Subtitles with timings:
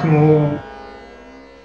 [0.00, 0.48] אנחנו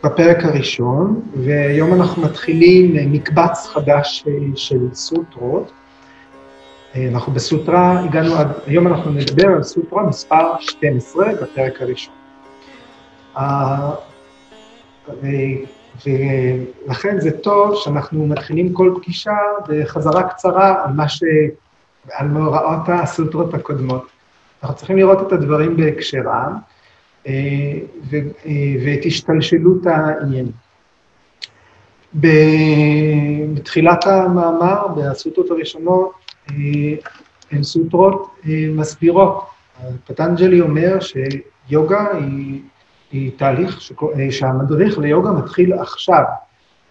[0.03, 5.71] בפרק הראשון, והיום אנחנו מתחילים מקבץ חדש אה, של סוטרות.
[6.95, 12.13] אה, אנחנו בסוטרה, הגענו עד, היום אנחנו נדבר על סוטרה מספר 12 בפרק הראשון.
[13.37, 13.91] אה,
[16.05, 21.23] ולכן זה טוב שאנחנו מתחילים כל פגישה בחזרה קצרה על מה ש...
[22.11, 24.07] על מאורעות הסוטרות הקודמות.
[24.63, 26.74] אנחנו צריכים לראות את הדברים בהקשרם.
[28.83, 30.51] ואת השתלשלות העניין.
[33.53, 36.11] בתחילת המאמר, בסוטרות הראשונות,
[37.51, 38.35] הן סוטרות
[38.75, 39.45] מסבירות.
[40.07, 42.61] פטנג'לי אומר שיוגה היא,
[43.11, 43.81] היא תהליך
[44.29, 46.23] שהמדריך ליוגה מתחיל עכשיו.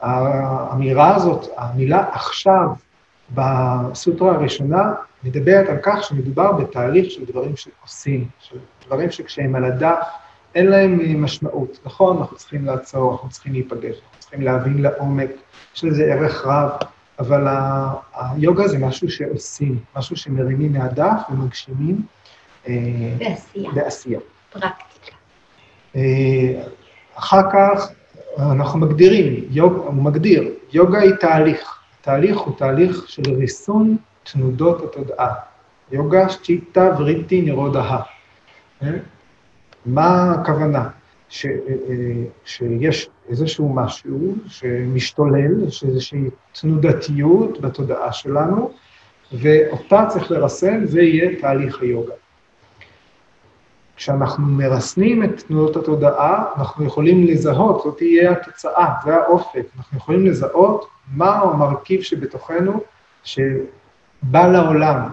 [0.00, 2.68] האמירה הזאת, המילה עכשיו,
[3.34, 4.92] בסוטרה הראשונה,
[5.24, 9.98] מדברת על כך שמדובר בתהליך של דברים שעושים, של דברים שכשהם על הדף,
[10.54, 11.78] אין להם אה, משמעות.
[11.84, 15.30] נכון, אנחנו צריכים לעצור, אנחנו צריכים להיפגש, אנחנו צריכים להבין לעומק,
[15.76, 16.70] יש לזה ערך רב,
[17.18, 17.46] אבל
[18.14, 22.02] היוגה זה משהו שעושים, משהו שמרימים מהדף ומגשימים.
[22.68, 22.74] אה,
[23.18, 23.70] בעשייה.
[23.72, 24.20] בעשייה.
[24.52, 25.16] פרקטיקה.
[25.96, 26.62] אה,
[27.14, 27.88] אחר כך
[28.38, 31.78] אנחנו מגדירים, יוג, הוא מגדיר, יוגה היא תהליך.
[32.00, 35.34] תהליך הוא תהליך של ריסון תנודות התודעה.
[35.92, 38.00] יוגה שצ'יטה וריטי נירודה.
[39.86, 40.88] מה הכוונה?
[41.28, 41.52] ש, אה,
[42.44, 46.24] שיש איזשהו משהו שמשתולל, יש איזושהי
[46.60, 48.70] תנודתיות בתודעה שלנו,
[49.32, 52.12] ואותה צריך לרסן, זה יהיה תהליך היוגה.
[53.96, 60.26] כשאנחנו מרסנים את תנודות התודעה, אנחנו יכולים לזהות, זאת תהיה התוצאה, זה האופק, אנחנו יכולים
[60.26, 62.80] לזהות מהו המרכיב שבתוכנו
[63.24, 65.08] שבא לעולם,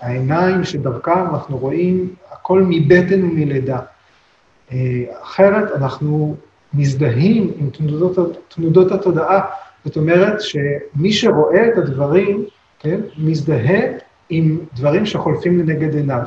[0.00, 3.78] שהעיניים שדרכם אנחנו רואים הכל מבטן ומלידה.
[4.72, 6.36] אה, אחרת אנחנו
[6.74, 9.40] מזדהים עם תנודות, תנודות התודעה,
[9.84, 12.44] זאת אומרת שמי שרואה את הדברים,
[12.78, 13.80] כן, מזדהה
[14.30, 16.22] עם דברים שחולפים לנגד עיניו.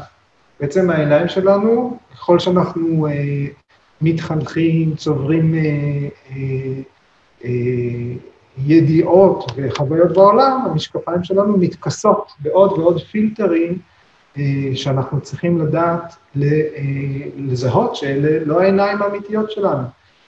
[0.59, 3.45] בעצם העיניים שלנו, ככל שאנחנו אה,
[4.01, 5.59] מתחנכים, צוברים אה,
[6.31, 6.37] אה,
[7.45, 7.49] אה,
[8.65, 13.77] ידיעות וחוויות בעולם, המשקפיים שלנו מתכסות בעוד ועוד פילטרים
[14.37, 16.47] אה, שאנחנו צריכים לדעת אה,
[17.37, 19.83] לזהות שאלה לא העיניים האמיתיות שלנו.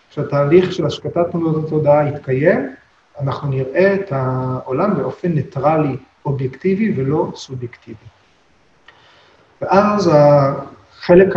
[0.10, 2.70] כשהתהליך של השקטת תמונות התודעה יתקיים,
[3.20, 5.96] אנחנו נראה את העולם באופן ניטרלי,
[6.26, 8.06] אובייקטיבי ולא סובייקטיבי.
[9.62, 11.36] ואז החלק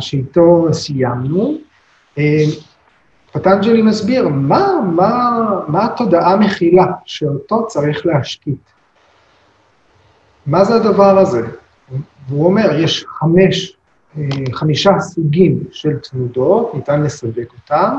[0.00, 1.54] שאיתו סיימנו,
[2.18, 2.44] אה,
[3.38, 8.60] פטנג'לי מסביר מה, מה, מה התודעה מכילה שאותו צריך להשקיט.
[10.46, 11.46] מה זה הדבר הזה?
[12.28, 13.76] והוא אומר, יש חמש,
[14.18, 14.22] אה,
[14.52, 17.98] חמישה סוגים של תנודות, ניתן לסווג אותם,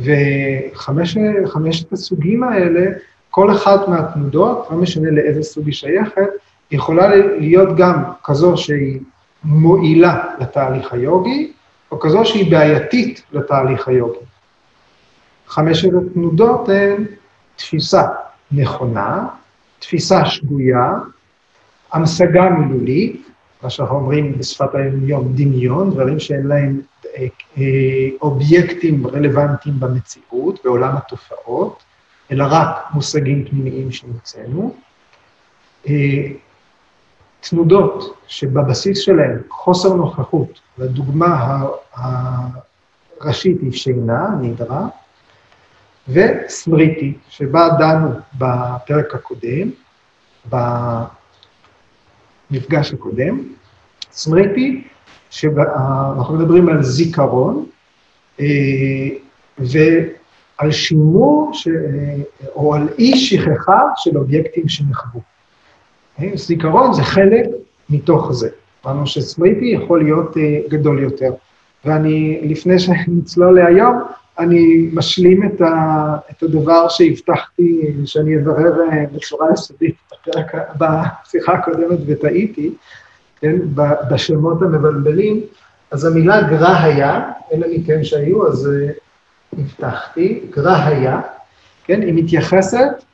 [0.00, 2.90] וחמשת הסוגים האלה,
[3.30, 6.28] כל אחת מהתנודות, לא משנה לאיזה סוג היא שייכת,
[6.70, 9.00] יכולה להיות גם כזו שהיא
[9.44, 11.52] מועילה לתהליך היוגי,
[11.90, 14.18] או כזו שהיא בעייתית לתהליך היוגי.
[15.48, 17.04] חמשת התנודות הן
[17.56, 18.02] תפיסה
[18.52, 19.28] נכונה,
[19.78, 20.92] תפיסה שגויה,
[21.92, 23.28] המשגה מילולית,
[23.62, 27.26] מה שאנחנו אומרים בשפת היום דמיון, דברים שאין להם אה,
[27.58, 27.64] אה,
[28.22, 31.82] אובייקטים רלוונטיים במציאות, בעולם התופעות,
[32.30, 34.74] אלא רק מושגים פנימיים שהמצאנו.
[35.88, 36.32] אה,
[37.40, 41.60] תנודות שבבסיס שלהן חוסר נוכחות, לדוגמה
[41.94, 44.88] הראשית היא שינה, נדרה,
[46.08, 49.70] וסמריטי, שבה דנו בפרק הקודם,
[52.50, 53.42] במפגש הקודם.
[54.12, 54.84] סמריטי,
[55.30, 57.66] שאנחנו מדברים על זיכרון,
[58.40, 58.46] אה,
[59.58, 61.68] ועל שימור, ש...
[62.54, 65.20] או על אי שכחה של אובייקטים שנחוו.
[66.20, 67.46] אה, זיכרון זה חלק
[67.90, 68.48] מתוך זה.
[68.86, 71.32] אמרנו שסמריטי יכול להיות אה, גדול יותר.
[71.84, 74.02] ואני, לפני שנצלול להיום,
[74.38, 81.98] אני משלים את, ה, את הדבר שהבטחתי שאני אברר אה, בצורה יסודית בפרק, בשיחה הקודמת
[82.06, 82.74] וטעיתי,
[83.40, 83.56] כן,
[84.10, 85.40] בשמות המבלבלים,
[85.90, 91.20] אז המילה גרא היה, אלה מכם שהיו, אז uh, הבטחתי, גרא היה,
[91.84, 93.04] כן, היא מתייחסת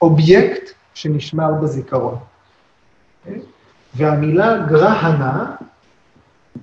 [0.00, 2.16] לאובייקט שנשמר בזיכרון.
[3.24, 3.38] כן?
[3.94, 5.56] והמילה גרהנה,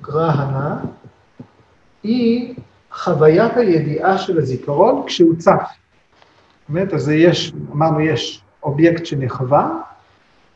[0.02, 0.78] גרהנה,
[2.06, 2.54] היא
[2.92, 5.64] חוויית הידיעה של הזיכרון כשהוא צף.
[6.70, 9.70] באמת, אז יש, אמרנו, יש אובייקט שנחווה,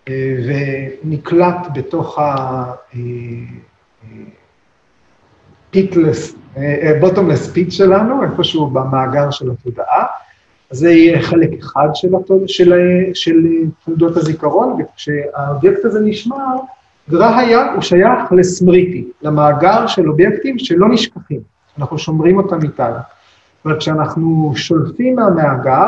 [0.07, 0.35] אה,
[1.03, 2.19] ונקלט בתוך
[5.71, 6.35] pitless,
[6.99, 10.05] bottomless pit שלנו, איפשהו במאגר של התודעה.
[10.69, 12.41] זה יהיה חלק אחד של, התוד...
[12.47, 12.73] של,
[13.13, 13.35] של
[13.85, 16.55] תנודות הזיכרון, וכשהאובייקט הזה נשמר,
[17.09, 21.39] גרהיה הוא שייך לסמריטי, למאגר של אובייקטים שלא נשכחים,
[21.79, 22.95] אנחנו שומרים אותם איתנו.
[23.65, 25.87] אבל כשאנחנו שולפים מהמאגר,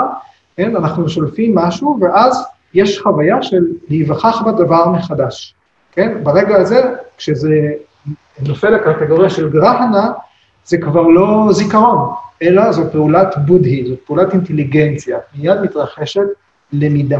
[0.57, 5.55] כן, אנחנו שולפים משהו, ואז יש חוויה של להיווכח בדבר מחדש.
[5.91, 6.17] כן?
[6.23, 6.81] ברגע הזה,
[7.17, 7.49] כשזה
[8.47, 10.11] נופל לקטגוריה של גרהנה,
[10.65, 12.09] זה כבר לא זיכרון,
[12.41, 16.27] אלא זו פעולת בודהי, זו פעולת אינטליגנציה, מיד מתרחשת
[16.73, 17.19] למידה.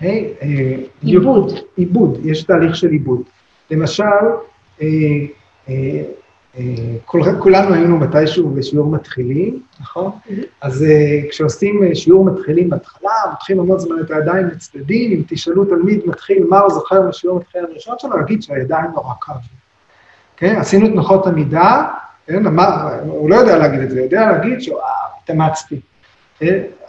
[0.00, 0.04] Hey,
[0.42, 1.52] אה, עיבוד.
[1.76, 3.22] עיבוד, יש תהליך של עיבוד.
[3.70, 4.04] למשל,
[4.82, 4.86] אה,
[5.68, 6.02] אה,
[7.04, 10.10] כול, כולנו היינו מתישהו בשיעור מתחילים, נכון?
[10.60, 10.84] אז
[11.30, 16.60] כשעושים שיעור מתחילים בהתחלה, מתחילים ללמוד זמן את הידיים לצדדים, אם תשאלו תלמיד מתחיל מה
[16.60, 19.40] הוא זוכר בשיעור מתחיל הראשון שלו, להגיד שהידיים נורא כאבו.
[20.36, 20.56] כן?
[20.56, 21.88] עשינו תנוחות עמידה,
[22.26, 22.46] כן?
[23.06, 25.80] הוא לא יודע להגיד את זה, הוא יודע להגיד שהתאמצתי.
[25.80, 25.85] כן?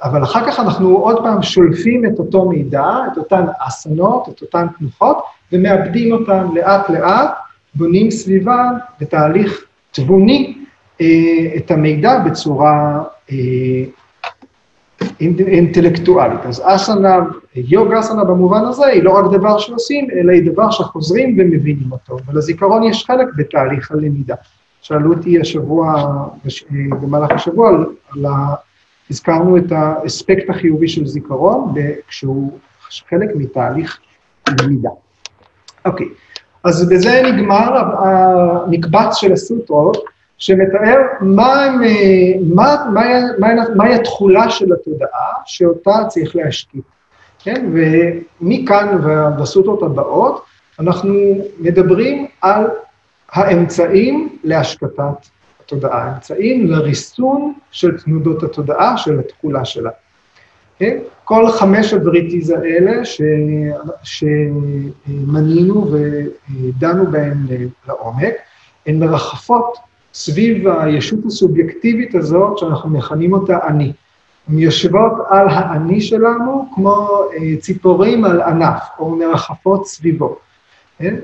[0.04, 4.68] אבל אחר כך אנחנו עוד פעם שולפים את אותו מידע, את אותן אסונות, את אותן
[4.80, 5.18] תנוחות,
[5.52, 7.30] ומאבדים אותן לאט-לאט,
[7.76, 8.70] בונים סביבה
[9.02, 10.58] בתהליך תבוני
[11.02, 11.08] אה,
[11.58, 13.36] את המידע בצורה אה,
[15.20, 16.40] אינטלקטואלית.
[16.46, 17.20] אז אסנה,
[17.56, 22.18] יוגה אסנה במובן הזה, היא לא רק דבר שעושים, אלא היא דבר שחוזרים ומבינים אותו.
[22.28, 24.36] ולזיכרון יש חלק בתהליך הלמידה.
[24.82, 26.04] שאלו אותי השבוע,
[26.72, 27.86] במהלך השבוע, על.
[29.12, 31.74] הזכרנו את האספקט החיובי של זיכרון,
[32.08, 32.60] כשהוא
[33.10, 34.00] חלק מתהליך
[34.62, 34.90] למידה.
[35.86, 36.08] אוקיי,
[36.64, 40.04] אז בזה נגמר המקבץ של הסוטרות,
[40.38, 41.76] שמתאר מה,
[42.56, 43.06] מה, מה,
[43.40, 46.82] מה, מהי התכולה של התודעה שאותה צריך להשקיע.
[47.40, 47.72] כן?
[47.74, 50.44] ומכאן ובסוטרות הבאות,
[50.80, 51.14] אנחנו
[51.60, 52.68] מדברים על
[53.30, 55.28] האמצעים להשקטת
[55.68, 59.90] התודעה, האמצעים לריסון של תנודות התודעה, של התכולה שלה.
[60.80, 60.98] כן?
[61.24, 63.22] כל חמש הבריטיז האלה ש...
[64.04, 67.48] שמנינו ודנו בהן
[67.88, 68.34] לעומק,
[68.86, 69.78] הן מרחפות
[70.14, 73.94] סביב הישות הסובייקטיבית הזאת, שאנחנו מכנים אותה אני.
[74.50, 80.38] הן יושבות על האני שלנו כמו אה, ציפורים על ענף, או מרחפות סביבו.
[81.00, 81.16] כן?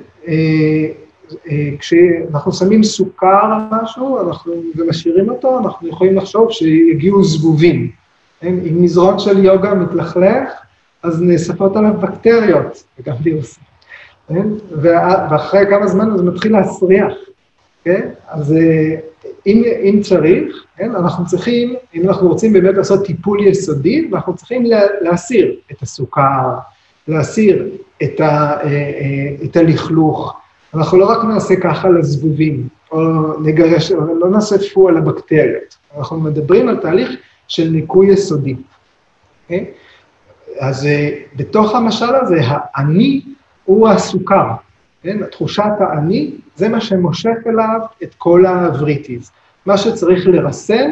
[1.49, 7.91] אה, כשאנחנו שמים סוכר על משהו אנחנו, ומשאירים אותו, אנחנו יכולים לחשוב שיגיעו זבובים.
[8.39, 8.55] כן?
[8.69, 10.49] אם מזרון של יוגה מתלכלך,
[11.03, 13.63] אז נאספות עליו בקטריות, וגם וירוסים.
[14.27, 14.47] כן?
[14.81, 17.13] ואחרי כמה זמן זה מתחיל להסריח.
[17.83, 18.09] כן?
[18.27, 18.95] אז אה,
[19.45, 20.95] אם, אם צריך, כן?
[20.95, 24.63] אנחנו צריכים, אם אנחנו רוצים באמת לעשות טיפול יסודי, אנחנו צריכים
[25.01, 26.57] להסיר את הסוכר,
[27.07, 27.67] להסיר
[28.03, 30.39] את, ה, אה, את הלכלוך,
[30.75, 32.99] אנחנו לא רק נעשה ככה לזבובים, או
[33.41, 37.09] נגרש, לא נעשה טפו על הבקטריות, אנחנו מדברים על תהליך
[37.47, 38.53] של ניקוי יסודי.
[38.53, 38.57] Okay?
[39.43, 39.71] אוקיי?
[40.59, 40.87] אז אה,
[41.35, 43.21] בתוך המשל הזה, האני
[43.65, 44.47] הוא הסוכר,
[45.03, 45.25] כן?
[45.25, 49.31] תחושת האני, זה מה שמושך אליו את כל הווריטיז.
[49.65, 50.91] מה שצריך לרסן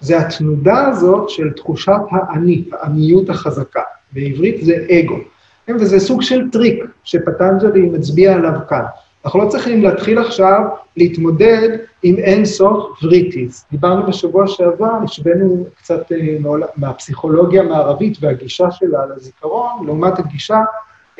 [0.00, 3.82] זה התנודה הזאת של תחושת האני, האניות החזקה.
[4.12, 5.18] בעברית זה אגו.
[5.66, 5.76] כן?
[5.80, 8.84] וזה סוג של טריק שפטנג'לי מצביע עליו כאן.
[9.24, 10.60] אנחנו לא צריכים להתחיל עכשיו
[10.96, 11.68] להתמודד
[12.02, 13.64] עם אין סוף וריטיז.
[13.70, 16.36] דיברנו בשבוע שעבר, השווינו קצת אה,
[16.76, 20.60] מהפסיכולוגיה המערבית והגישה שלה לזיכרון, לעומת הגישה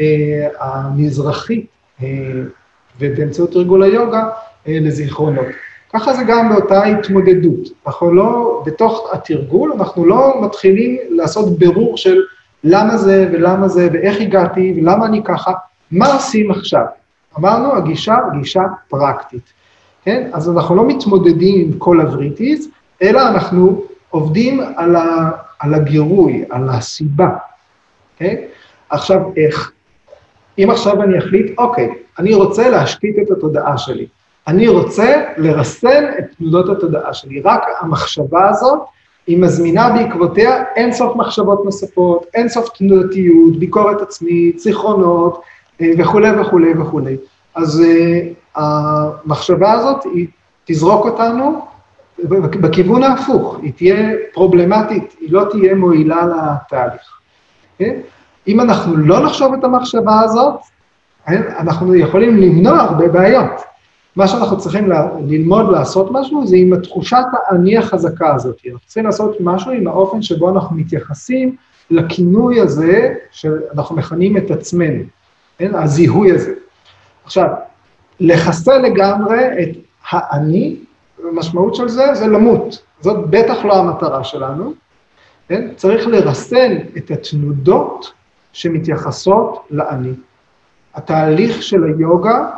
[0.01, 1.67] אה, המזרחית,
[2.03, 2.09] אה,
[3.01, 4.29] ובאמצעות תרגול היוגה,
[4.69, 5.47] אה, לזיכרונות.
[5.93, 7.69] ככה זה גם באותה התמודדות.
[7.87, 12.21] אנחנו לא, בתוך התרגול, אנחנו לא מתחילים לעשות בירור של
[12.65, 15.53] למה זה ולמה זה ואיך הגעתי ולמה אני ככה,
[15.91, 16.85] מה עושים עכשיו?
[17.39, 19.53] אמרנו, הגישה גישה פרקטית,
[20.05, 20.31] כן?
[20.33, 22.69] אז אנחנו לא מתמודדים עם כל הווריטיז,
[23.03, 27.29] אלא אנחנו עובדים על, ה, על הגירוי, על הסיבה,
[28.17, 28.35] כן?
[28.89, 29.73] עכשיו, איך?
[30.59, 34.07] אם עכשיו אני אחליט, אוקיי, אני רוצה להשתית את התודעה שלי,
[34.47, 38.81] אני רוצה לרסן את תנודות התודעה שלי, רק המחשבה הזאת,
[39.27, 45.43] היא מזמינה בעקבותיה אין סוף מחשבות נוספות, אין סוף תנודתיות, ביקורת עצמית, זיכרונות,
[45.99, 47.17] וכולי וכולי וכולי.
[47.55, 50.27] אז uh, המחשבה הזאת, היא
[50.65, 51.67] תזרוק אותנו
[52.61, 57.21] בכיוון ההפוך, היא תהיה פרובלמטית, היא לא תהיה מועילה לתהליך.
[57.79, 58.01] כן?
[58.49, 60.55] אם אנחנו לא נחשוב את המחשבה הזאת,
[61.29, 63.61] אנחנו יכולים למנוע הרבה בעיות.
[64.17, 64.93] מה שאנחנו צריכים
[65.27, 68.57] ללמוד לעשות משהו, זה עם תחושת האני החזקה הזאת.
[68.67, 71.57] אנחנו צריכים לעשות משהו עם האופן שבו אנחנו מתייחסים
[71.91, 75.05] לכינוי הזה, שאנחנו מכנים את עצמנו,
[75.59, 75.75] כן?
[75.75, 76.53] הזיהוי הזה.
[77.25, 77.49] עכשיו,
[78.21, 79.69] לחסל לגמרי את
[80.11, 80.77] האני,
[81.25, 82.83] המשמעות של זה זה למות.
[83.01, 84.75] זאת בטח לא המטרה שלנו.
[85.49, 85.69] כן?
[85.77, 88.13] צריך לרסן את התנודות
[88.53, 90.13] שמתייחסות לאני.
[90.95, 92.51] התהליך של היוגה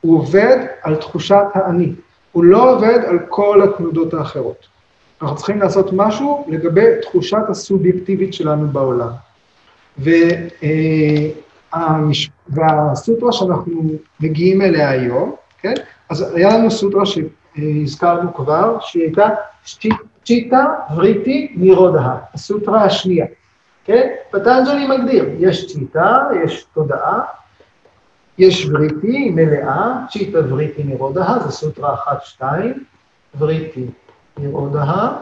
[0.00, 1.92] הוא עובד על תחושת האני,
[2.32, 4.66] הוא לא עובד על כל התנודות האחרות.
[5.22, 9.10] אנחנו צריכים לעשות משהו לגבי תחושת הסובייקטיבית שלנו בעולם.
[9.98, 11.43] והמש...
[12.48, 13.82] והסוטרה שאנחנו
[14.20, 15.74] מגיעים אליה היום, כן?
[16.10, 19.28] אז היה לנו סוטרה שהזכרנו כבר, שהיא הייתה
[20.24, 20.64] צ'יטה
[20.94, 23.26] וריטי נירודה, הסוטרה השנייה,
[23.84, 24.08] כן?
[24.30, 27.20] פטנג'לי מגדיר, יש צ'יטה, יש תודעה,
[28.38, 32.84] יש וריטי מלאה, צ'יטה וריטי נירודה, זה סוטרה אחת-שתיים,
[33.38, 33.86] וריטי
[34.38, 35.12] נירודה,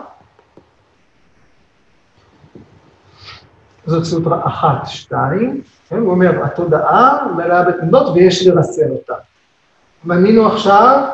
[3.87, 5.97] זאת סוטרה אחת, שתיים, כן?
[5.97, 9.15] הוא אומר, התודעה מלאה בתנודות ויש לרסן אותה.
[10.05, 11.09] מנינו עכשיו,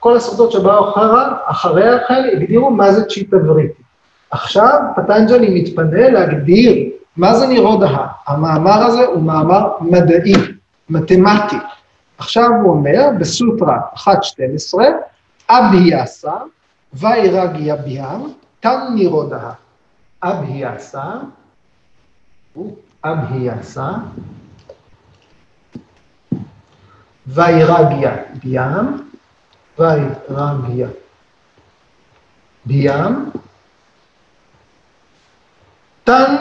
[0.00, 0.94] כל הסרטות שבאו
[1.44, 3.82] אחריה כן, הגדירו מה זה צ'יטה וריטי.
[4.30, 8.06] עכשיו פטנג'לי מתפנה להגדיר מה זה נירודה.
[8.26, 10.34] המאמר הזה הוא מאמר מדעי,
[10.90, 11.56] מתמטי.
[12.18, 14.08] עכשיו הוא אומר, בסוטרה 1.12,
[15.50, 16.32] אבהיאסה,
[16.94, 18.20] ואירגיה ביאם,
[18.60, 19.50] תן נירודה.
[20.22, 21.04] אבהיאסה,
[23.04, 23.90] אבהיאסה,
[27.26, 29.10] וירגיה בים,
[29.78, 30.88] וירגיה
[32.66, 33.30] בים,
[36.04, 36.36] תן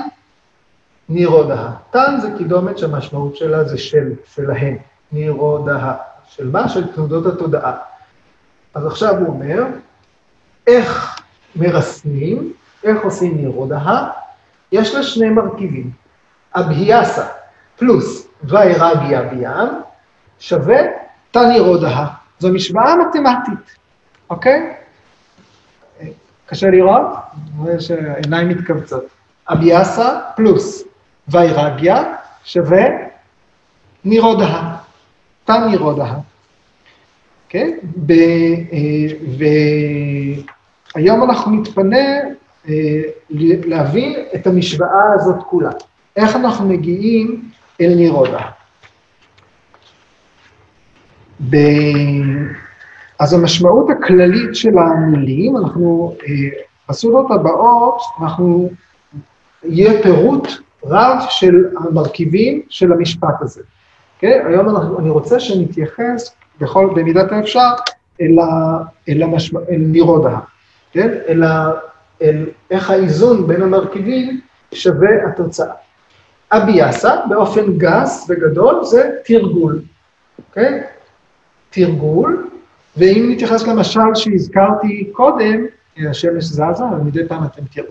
[1.10, 1.72] נירודה.
[1.92, 4.78] תן זה קידומת שהמשמעות שלה זה של, שלהם,
[5.12, 5.96] נירודה.
[6.28, 6.70] של מה?
[6.70, 7.78] של תנודות התודעה.
[8.74, 9.64] אז עכשיו הוא אומר,
[10.68, 11.20] איך
[11.56, 12.54] מרסנים,
[12.84, 14.10] איך עושים נירודה?
[14.72, 16.03] יש לה שני מרכיבים.
[16.56, 17.26] אבהיאסה
[17.78, 19.82] פלוס ויירגיה בים
[20.40, 20.78] שווה
[21.32, 22.08] תנירודה.
[22.40, 23.78] זו משוואה מתמטית,
[24.30, 24.74] אוקיי?
[26.46, 27.08] קשה לראות?
[27.58, 29.04] רואה שהעיניים מתכווצות.
[29.48, 30.84] אביאסה פלוס
[31.28, 32.04] ויירגיה
[32.44, 32.86] שווה
[34.06, 34.76] נירודה,
[35.46, 36.14] תן נירודה.
[37.50, 37.78] כן?
[40.96, 41.98] והיום אנחנו נתפנה
[42.70, 43.02] אה,
[43.66, 45.72] להבין את המשוואה הזאת כולה.
[46.16, 47.50] איך אנחנו מגיעים
[47.82, 48.42] אל נירודה.
[51.50, 51.58] ב...
[53.20, 58.70] אז המשמעות הכללית של המילים, אנחנו, אה, בסודות הבאות, אנחנו,
[59.64, 60.48] יהיה פירוט
[60.86, 63.62] רב של המרכיבים של המשפט הזה.
[63.62, 64.20] Okay?
[64.20, 64.44] כן?
[64.48, 67.70] היום אנחנו, אני רוצה שנתייחס, בכל, במידת האפשר,
[68.22, 68.80] אל, ה,
[69.10, 70.40] אל, המשמע, אל נירודה,
[70.92, 71.10] כן?
[71.28, 71.72] אל, ה,
[72.22, 74.42] אל איך האיזון בין המרכיבים
[74.74, 75.74] שווה התוצאה.
[76.52, 79.82] אביאסה, באופן גס וגדול, זה תרגול,
[80.38, 80.82] אוקיי?
[81.70, 82.50] תרגול,
[82.98, 85.66] ואם נתייחס למשל שהזכרתי קודם,
[86.10, 87.88] השמש זזה, ומדי פעם אתם תראו.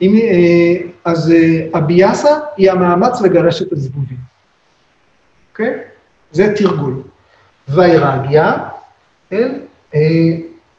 [0.00, 1.32] אם, אה, אז
[1.74, 4.18] אביאסה אה, היא המאמץ לגרש את הזבובים,
[5.52, 5.78] אוקיי?
[6.32, 7.02] זה תרגול.
[7.68, 8.68] ויירגיה,
[9.30, 9.58] כן?
[9.94, 10.00] אה,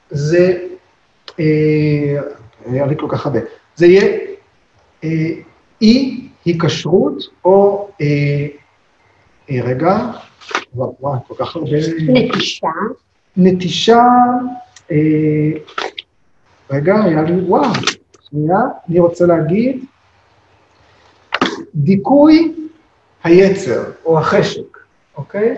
[0.09, 0.57] זה,
[2.65, 3.39] היה לי כל כך הרבה,
[3.75, 4.17] זה יהיה
[5.81, 7.87] אי היקשרות או,
[9.49, 9.97] רגע,
[10.75, 11.69] וואו, כל כך הרבה...
[12.07, 12.67] נטישה.
[13.37, 14.03] נטישה,
[14.91, 14.97] אה,
[16.71, 17.73] רגע, היה לי, וואו,
[18.29, 18.57] שנייה,
[18.89, 19.85] אני רוצה להגיד,
[21.75, 22.55] דיכוי
[23.23, 24.77] היצר או החשק,
[25.17, 25.57] אוקיי?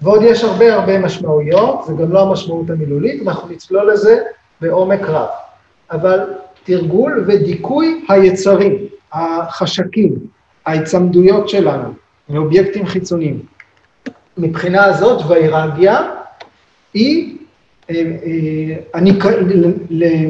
[0.00, 4.22] ועוד יש הרבה הרבה משמעויות, זה גם לא המשמעות המילולית, אנחנו נצלול לזה
[4.60, 5.28] בעומק רב.
[5.90, 6.20] אבל
[6.64, 10.14] תרגול ודיכוי היצרים, החשקים,
[10.66, 11.94] ההיצמדויות שלנו,
[12.28, 13.42] מאובייקטים חיצוניים.
[14.38, 16.10] מבחינה הזאת, ויירגיה,
[16.94, 17.36] היא
[17.90, 19.12] אה, אה, אני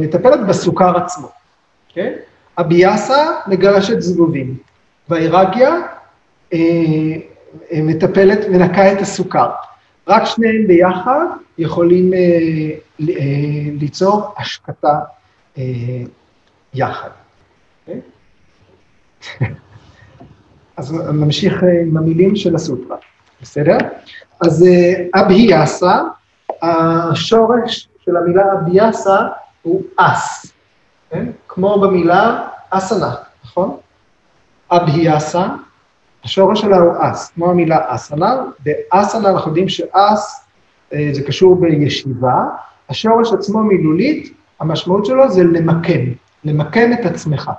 [0.00, 1.28] מטפלת בסוכר עצמו,
[1.88, 2.12] כן?
[2.58, 4.56] הביאסה מגרשת זבובים,
[5.08, 5.74] והאירגיה
[6.52, 6.58] אה,
[7.72, 9.50] מטפלת, מנקה את הסוכר.
[10.08, 11.26] רק שניהם ביחד
[11.58, 12.10] יכולים
[13.78, 14.98] ליצור השקטה
[16.74, 17.08] יחד.
[17.88, 18.15] Okay?
[20.76, 22.96] אז נמשיך עם המילים של הסוטרה.
[23.42, 23.76] בסדר?
[24.40, 26.02] אז אה, אביאסה,
[26.62, 29.16] השורש של המילה אביאסה
[29.62, 30.52] הוא אס,
[31.10, 31.26] כן?
[31.48, 33.76] כמו במילה אסנה, נכון?
[34.70, 35.46] אביאסה,
[36.24, 40.46] השורש שלה הוא אס, כמו המילה אסנה, באסנה אנחנו יודעים שאס
[40.92, 42.44] אה, זה קשור בישיבה,
[42.88, 46.00] השורש עצמו מילולית, המשמעות שלו זה למקם,
[46.44, 47.50] למקם את עצמך,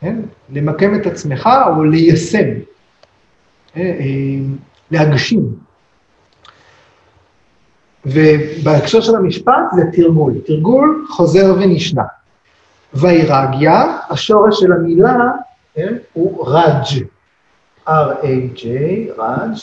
[0.00, 0.16] כן?
[0.52, 2.48] למקם את עצמך או ליישם.
[3.76, 3.82] אה,
[4.90, 5.66] להגשים.
[8.06, 12.02] ובהקשר של המשפט זה תרגול, תרגול חוזר ונשנה.
[12.94, 15.30] ויירגיה, השורש של המילה
[15.74, 17.04] כן, הוא רג',
[17.88, 18.66] R-A-J,
[19.18, 19.56] רג',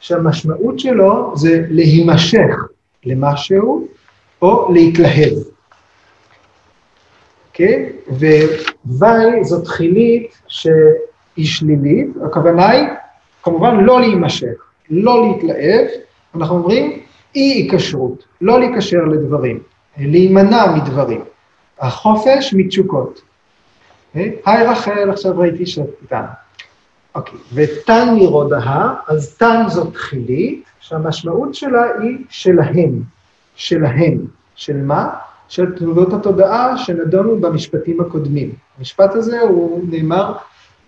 [0.00, 2.56] שהמשמעות שלו זה להימשך
[3.04, 3.88] למשהו
[4.42, 5.38] או להתלהב.
[7.60, 7.92] אוקיי?
[8.86, 12.88] ווואי זו תחילית שהיא שלילית, הכוונה היא
[13.42, 15.86] כמובן לא להימשך, לא להתלהב,
[16.34, 17.00] אנחנו אומרים
[17.34, 19.58] אי היקשרות, לא להיקשר לדברים,
[19.98, 21.20] להימנע מדברים,
[21.80, 23.22] החופש מתשוקות.
[24.08, 24.36] אוקיי?
[24.46, 26.28] היי רחל, עכשיו ראיתי שאת איתנו.
[27.14, 33.02] אוקיי, ותן מרודה, אז תן זו תחילית, שהמשמעות שלה היא שלהם,
[33.54, 34.18] שלהם.
[34.54, 35.10] של מה?
[35.50, 38.52] של תנודות התודעה שנדונו במשפטים הקודמים.
[38.78, 40.32] המשפט הזה הוא נאמר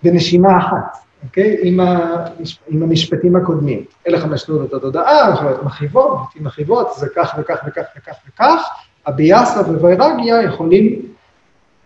[0.03, 1.57] בנשימה אחת, אוקיי?
[1.63, 2.59] עם, המשפ...
[2.69, 3.85] עם המשפטים הקודמים.
[4.09, 8.63] אלה חמש תנודות התודעה, יכולות מכאיבות, בלתי מכאיבות, זה כך וכך וכך וכך וכך,
[9.07, 11.03] הביאסה ווירגיה יכולים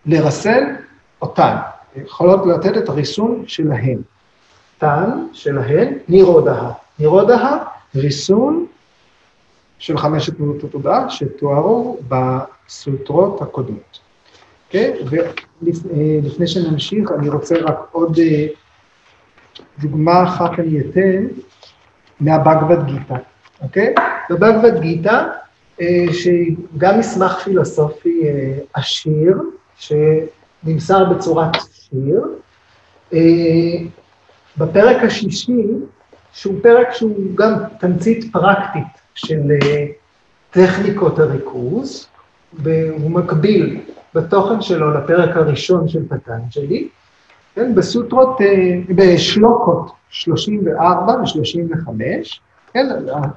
[0.05, 0.75] לרסן
[1.21, 1.55] אותן,
[1.95, 3.97] יכולות לתת את הריסון שלהן.
[4.77, 6.69] תן שלהן נירודה.
[6.99, 7.57] נירודה,
[7.95, 8.65] ריסון
[9.79, 13.99] של חמשת תנודות התודעה שתוארו בסוטרות הקודמות.
[14.67, 14.93] אוקיי?
[15.61, 18.47] ולפני שנמשיך, אני רוצה רק עוד אה,
[19.79, 21.27] דוגמה אחת אני אתן
[22.19, 23.15] מהבגבד גיתא,
[23.61, 23.93] אוקיי?
[24.29, 25.23] בבגבד גיתא,
[25.81, 29.37] אה, שגם מסמך פילוסופי אה, עשיר,
[29.77, 32.21] שנמסר בצורת שיר,
[34.57, 35.63] בפרק השישי,
[36.33, 39.85] שהוא פרק שהוא גם תמצית פרקטית של אה,
[40.51, 42.07] טכניקות הריכוז,
[42.53, 43.79] והוא מקביל
[44.15, 46.87] בתוכן שלו לפרק הראשון של פטנג'לי,
[47.55, 51.89] כן, בסוטרות, אה, בשלוקות 34 ו-35,
[52.73, 52.87] כן,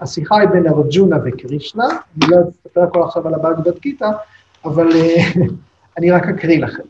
[0.01, 4.11] השיחה היא בין ארג'ונה וקרישנה, אני לא אספר הכל עכשיו על הבאגבד גיתא,
[4.65, 5.17] אבל אה,
[5.99, 6.83] אני רק אקריא לכם.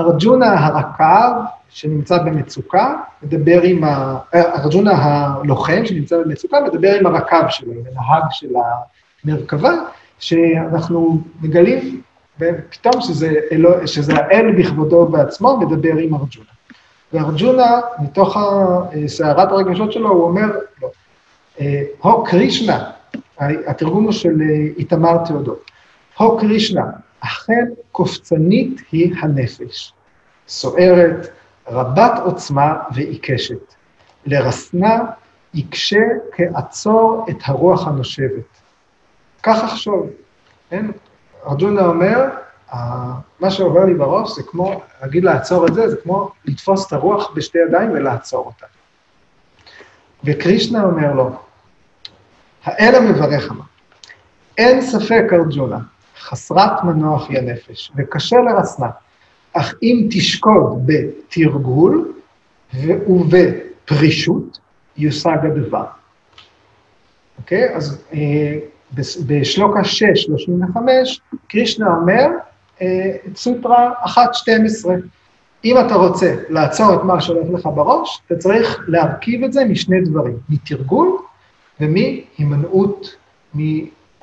[0.00, 4.18] ארג'ונה הרקב, שנמצא במצוקה, מדבר עם ה...
[4.34, 8.48] ארג'ונה הלוחם שנמצא במצוקה, מדבר עם הרקב שלו, עם הנהג של
[9.24, 9.72] המרכבה,
[10.18, 12.00] שאנחנו מגלים
[12.70, 16.50] פתאום שזה, אלו, שזה האל בכבודו בעצמו מדבר עם ארג'ונה.
[17.12, 18.36] וארג'ונה, מתוך
[19.06, 20.46] סערת הרגשות שלו, הוא אומר,
[20.82, 20.88] לא,
[22.00, 22.90] הו קרישנה,
[23.38, 24.40] התרגום הוא של
[24.76, 25.70] איתמר תיאודות,
[26.16, 26.82] הו קרישנה,
[27.20, 29.92] אכן קופצנית היא הנפש,
[30.48, 31.28] סוערת,
[31.68, 33.74] רבת עוצמה ועיקשת.
[34.26, 34.98] לרסנה
[35.54, 38.44] יקשה כעצור את הרוח הנושבת.
[39.42, 40.10] כך אחשוב,
[40.70, 40.86] כן?
[41.46, 42.24] ארג'ונה אומר,
[43.40, 47.30] מה שעובר לי בראש זה כמו, להגיד לעצור את זה, זה כמו לתפוס את הרוח
[47.34, 48.66] בשתי ידיים ולעצור אותה.
[50.24, 51.30] וקרישנה אומר לו,
[52.64, 53.64] האל המברך אמר,
[54.58, 55.78] אין ספק, ארג'ונה,
[56.20, 58.88] חסרת מנוח היא הנפש, וקשה לרסנה.
[59.52, 62.12] אך אם תשקוד בתרגול
[62.74, 64.58] ובפרישות,
[64.96, 65.84] יושג הדבר.
[67.38, 67.74] אוקיי?
[67.76, 68.58] אז אה,
[69.26, 72.26] בשלוקה 6, 35, קרישנה אומר,
[72.82, 74.90] אה, סוטרה 1.12,
[75.64, 80.00] אם אתה רוצה לעצור את מה שהולך לך בראש, אתה צריך להרכיב את זה משני
[80.00, 81.18] דברים, מתרגול
[81.80, 83.16] ומהימנעות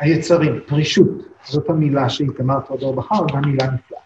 [0.01, 1.07] מהיצרים, פרישות.
[1.45, 4.01] זאת המילה שאיתמר תודור בחר, גם מילה נפלאה.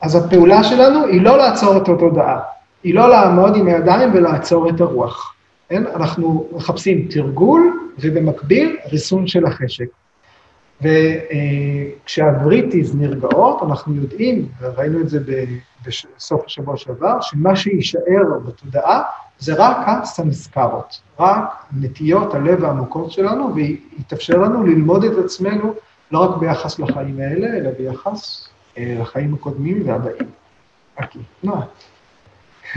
[0.00, 2.40] אז הפעולה שלנו היא לא לעצור את התודעה,
[2.82, 5.34] היא לא לעמוד עם הידיים ולעצור את הרוח.
[5.68, 5.86] כן?
[5.86, 9.86] אנחנו מחפשים תרגול ובמקביל ריסון של החשק.
[10.82, 15.20] וכשהבריטיז נרגעות, אנחנו יודעים, וראינו את זה
[15.86, 19.02] בסוף השבוע שעבר, שמה שיישאר בתודעה
[19.38, 25.74] זה רק הסמסקרות, רק נטיות הלב העמוקות שלנו, ויתאפשר לנו ללמוד את עצמנו
[26.10, 30.30] לא רק ביחס לחיים האלה, אלא ביחס אה, לחיים הקודמים והבאים.
[31.02, 31.62] אוקיי, נועה.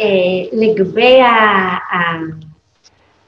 [0.00, 0.04] אה,
[0.52, 1.20] לגבי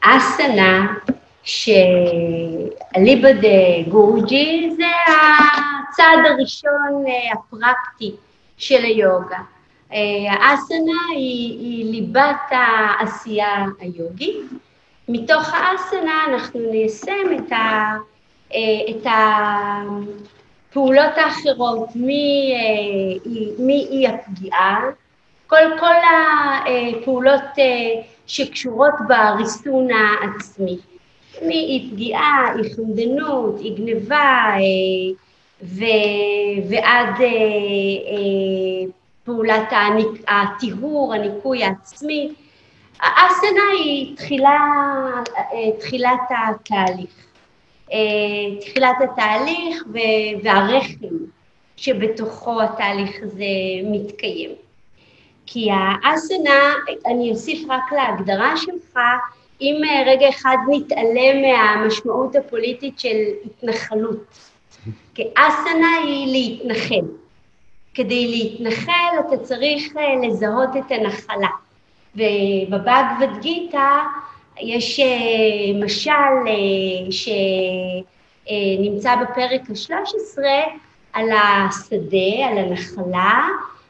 [0.02, 0.94] האסנה,
[1.42, 8.16] שאליבא דה גורג'י זה הצעד הראשון אה, הפרקטי
[8.56, 9.38] של היוגה.
[10.30, 14.36] האסנה היא, היא ליבת העשייה היוגית.
[15.08, 17.96] מתוך האסנה אנחנו ניישם את, ה,
[18.90, 19.06] את
[20.70, 21.88] הפעולות האחרות,
[23.58, 24.80] מאי הפגיעה,
[25.46, 25.94] כל, כל
[26.62, 27.42] הפעולות
[28.26, 30.78] שקשורות בריסון העצמי,
[31.42, 34.54] מאי פגיעה, אי חמדנות, אי גניבה,
[35.62, 35.84] ו,
[36.68, 37.14] ועד
[39.30, 39.72] פעולת
[40.28, 42.32] הטיהור, הניקוי העצמי.
[43.00, 44.58] האסנה היא תחילה,
[45.78, 47.26] תחילת התהליך.
[48.60, 49.84] תחילת התהליך
[50.42, 51.16] והרחם
[51.76, 53.44] שבתוכו התהליך הזה
[53.84, 54.50] מתקיים.
[55.46, 56.74] כי האסנה,
[57.06, 58.98] אני אוסיף רק להגדרה שלך,
[59.60, 64.24] אם רגע אחד נתעלם מהמשמעות הפוליטית של התנחלות,
[65.14, 67.19] כי אסנה היא להתנחל.
[67.94, 71.48] כדי להתנחל אתה צריך אה, לזהות את הנחלה.
[72.14, 73.98] ובבגבד גיתא
[74.60, 75.06] יש אה,
[75.84, 76.10] משל
[76.46, 76.52] אה,
[78.46, 80.38] שנמצא בפרק ה-13
[81.12, 83.48] על השדה, על הנחלה,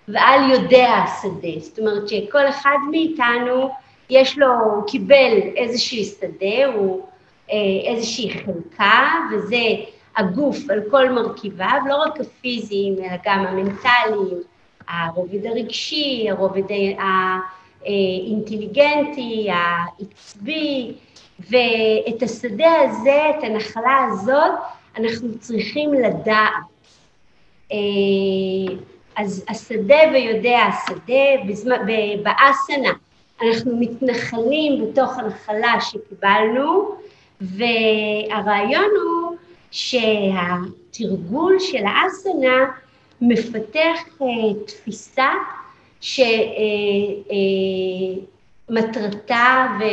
[0.08, 1.60] ועל יודע השדה.
[1.60, 3.70] זאת אומרת שכל אחד מאיתנו
[4.10, 7.06] יש לו, הוא קיבל איזושהי שדה, הוא
[7.86, 9.62] איזושהי חלקה, וזה
[10.16, 14.42] הגוף על כל מרכיביו, לא רק הפיזיים, אלא גם המנטליים,
[14.88, 16.62] הרובד הרגשי, הרובד
[17.84, 20.92] האינטליגנטי, העצבי,
[21.50, 24.52] ואת השדה הזה, את הנחלה הזאת,
[24.96, 26.52] אנחנו צריכים לדעת.
[27.72, 27.78] אה,
[29.16, 31.52] אז השדה ויודע השדה,
[32.22, 32.90] באסנה
[33.42, 36.94] אנחנו מתנחלים בתוך הנחלה שקיבלנו,
[37.40, 39.29] והרעיון הוא
[39.70, 42.70] שהתרגול של האסנה
[43.20, 44.24] מפתח uh,
[44.66, 45.28] תפיסה
[46.00, 46.46] שמטרתה
[49.78, 49.84] uh, uh,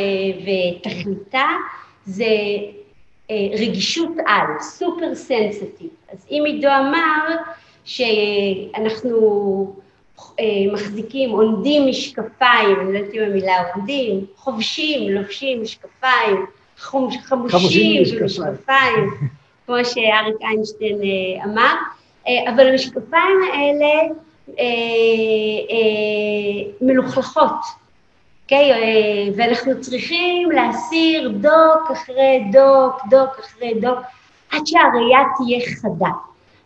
[0.82, 1.48] ותכליתה
[2.06, 2.26] זה
[3.60, 5.90] רגישות על, סופר סנסיטיב.
[6.12, 7.36] אז אם עידו אמר
[7.86, 9.18] שאנחנו
[10.74, 16.46] מחזיקים, עונדים משקפיים, אני לא יודעת אם המילה עונדים, חובשים, לובשים משקפיים,
[16.78, 19.10] חמושים במשקפיים.
[19.68, 21.76] כמו שאריק איינשטיין אה, אמר,
[22.28, 24.14] אה, אבל המשקפיים האלה
[24.60, 24.64] אה,
[26.82, 27.52] מלוכלכות,
[28.44, 28.72] אוקיי?
[29.38, 34.00] ואנחנו צריכים להסיר דוק אחרי דוק, דוק אחרי דוק,
[34.52, 36.12] עד שהראייה תהיה חדה.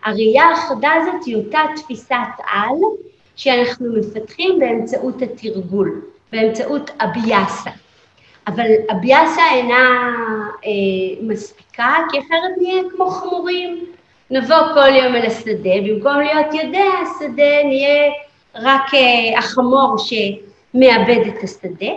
[0.05, 2.15] הראייה החדה הזאת היא אותה תפיסת
[2.51, 2.75] על
[3.35, 7.69] שאנחנו מפתחים באמצעות התרגול, באמצעות אביאסה.
[8.47, 10.12] אבל הביאסה אינה
[10.65, 10.69] אה,
[11.21, 13.86] מספיקה, כי אחרת נהיה כמו חמורים.
[14.32, 18.12] נבוא כל יום אל השדה, במקום להיות יודע השדה, נהיה
[18.56, 21.91] רק אה, החמור שמאבד את השדה.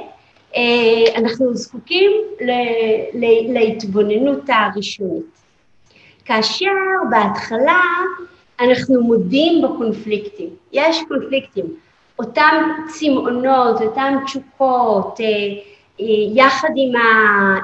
[0.57, 2.50] אה, אנחנו זקוקים ל,
[3.14, 5.35] ל, להתבוננות הראשונית.
[6.24, 6.70] כאשר
[7.11, 7.80] בהתחלה
[8.61, 11.64] אנחנו מודים בקונפליקטים, יש קונפליקטים,
[12.18, 15.26] אותם צמאונות, אותם תשוקות, אה,
[16.35, 17.00] יחד עם, ה,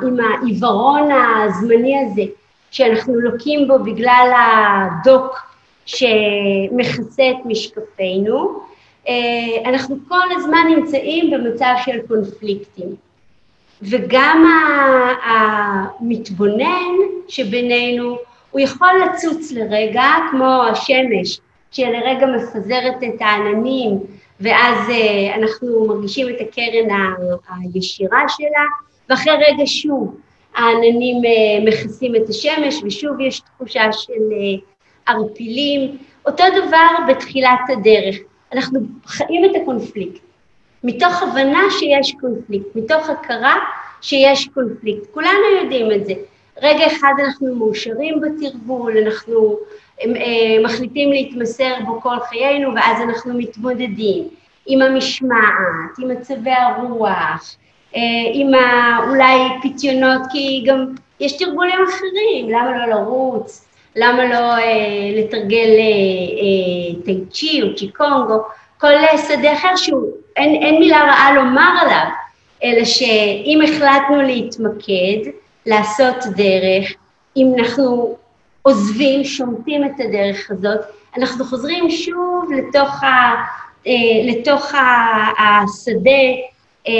[0.07, 2.23] עם העיוורון הזמני הזה
[2.71, 5.38] שאנחנו לוקים בו בגלל הדוק
[5.87, 8.61] שמכסה את משקפינו,
[9.09, 9.14] אה,
[9.64, 12.88] אנחנו כל הזמן נמצאים במצב של קונפליקטים.
[13.83, 14.45] וגם
[15.25, 16.95] המתבונן
[17.29, 18.16] שבינינו,
[18.51, 21.40] הוא יכול לצוץ לרגע, כמו השמש,
[21.71, 23.99] שלרגע מפזרת את העננים
[24.40, 26.88] ואז אה, אנחנו מרגישים את הקרן
[27.48, 28.64] הישירה שלה,
[29.09, 30.16] ואחרי רגע שוב
[30.55, 35.96] העננים אה, מכסים את השמש, ושוב יש תחושה של אה, ערפילים.
[36.26, 38.16] אותו דבר בתחילת הדרך,
[38.53, 40.20] אנחנו חיים את הקונפליקט,
[40.85, 43.55] מתוך הבנה שיש קונפליקט, מתוך הכרה
[44.00, 46.12] שיש קונפליקט, כולנו יודעים את זה.
[46.62, 49.59] רגע אחד אנחנו מאושרים בתרגול, אנחנו
[50.65, 54.29] מחליטים להתמסר בו כל חיינו, ואז אנחנו מתמודדים
[54.67, 57.57] עם המשמעת, עם מצבי הרוח,
[57.97, 58.01] אה,
[58.33, 58.51] עם
[59.09, 65.85] אולי פיתיונות, כי גם יש תרגולים אחרים, למה לא לרוץ, למה לא אה, לתרגל אה,
[66.41, 68.37] אה, טי צ'י או צ'יקונג, או
[68.79, 68.93] כל
[69.29, 72.07] שדה אחר שהוא, אין, אין מילה רעה לומר עליו,
[72.65, 75.31] אלא שאם החלטנו להתמקד,
[75.67, 76.95] לעשות דרך,
[77.37, 78.17] אם אנחנו
[78.62, 80.81] עוזבים, שומטים את הדרך הזאת,
[81.16, 83.35] אנחנו חוזרים שוב לתוך, ה,
[83.87, 83.92] אה,
[84.25, 84.73] לתוך
[85.38, 86.11] השדה
[86.88, 86.92] אה,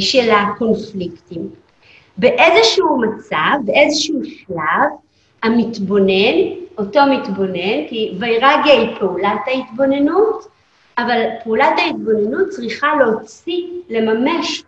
[0.00, 1.48] של הקונפליקטים.
[2.16, 4.90] באיזשהו מצב, באיזשהו שלב,
[5.42, 6.36] המתבונן,
[6.78, 10.48] אותו מתבונן, כי ויירגיה היא פעולת ההתבוננות,
[10.98, 14.62] אבל פעולת ההתבוננות צריכה להוציא, לממש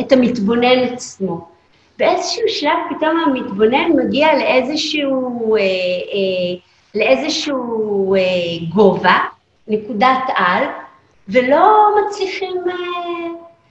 [0.00, 1.53] את המתבונן עצמו.
[1.98, 6.56] באיזשהו שלב פתאום המתבונן מגיע לאיזשהו, אה, אה,
[6.94, 8.20] לאיזשהו אה,
[8.74, 9.18] גובה,
[9.68, 10.64] נקודת על,
[11.28, 12.74] ולא מצליחים אה,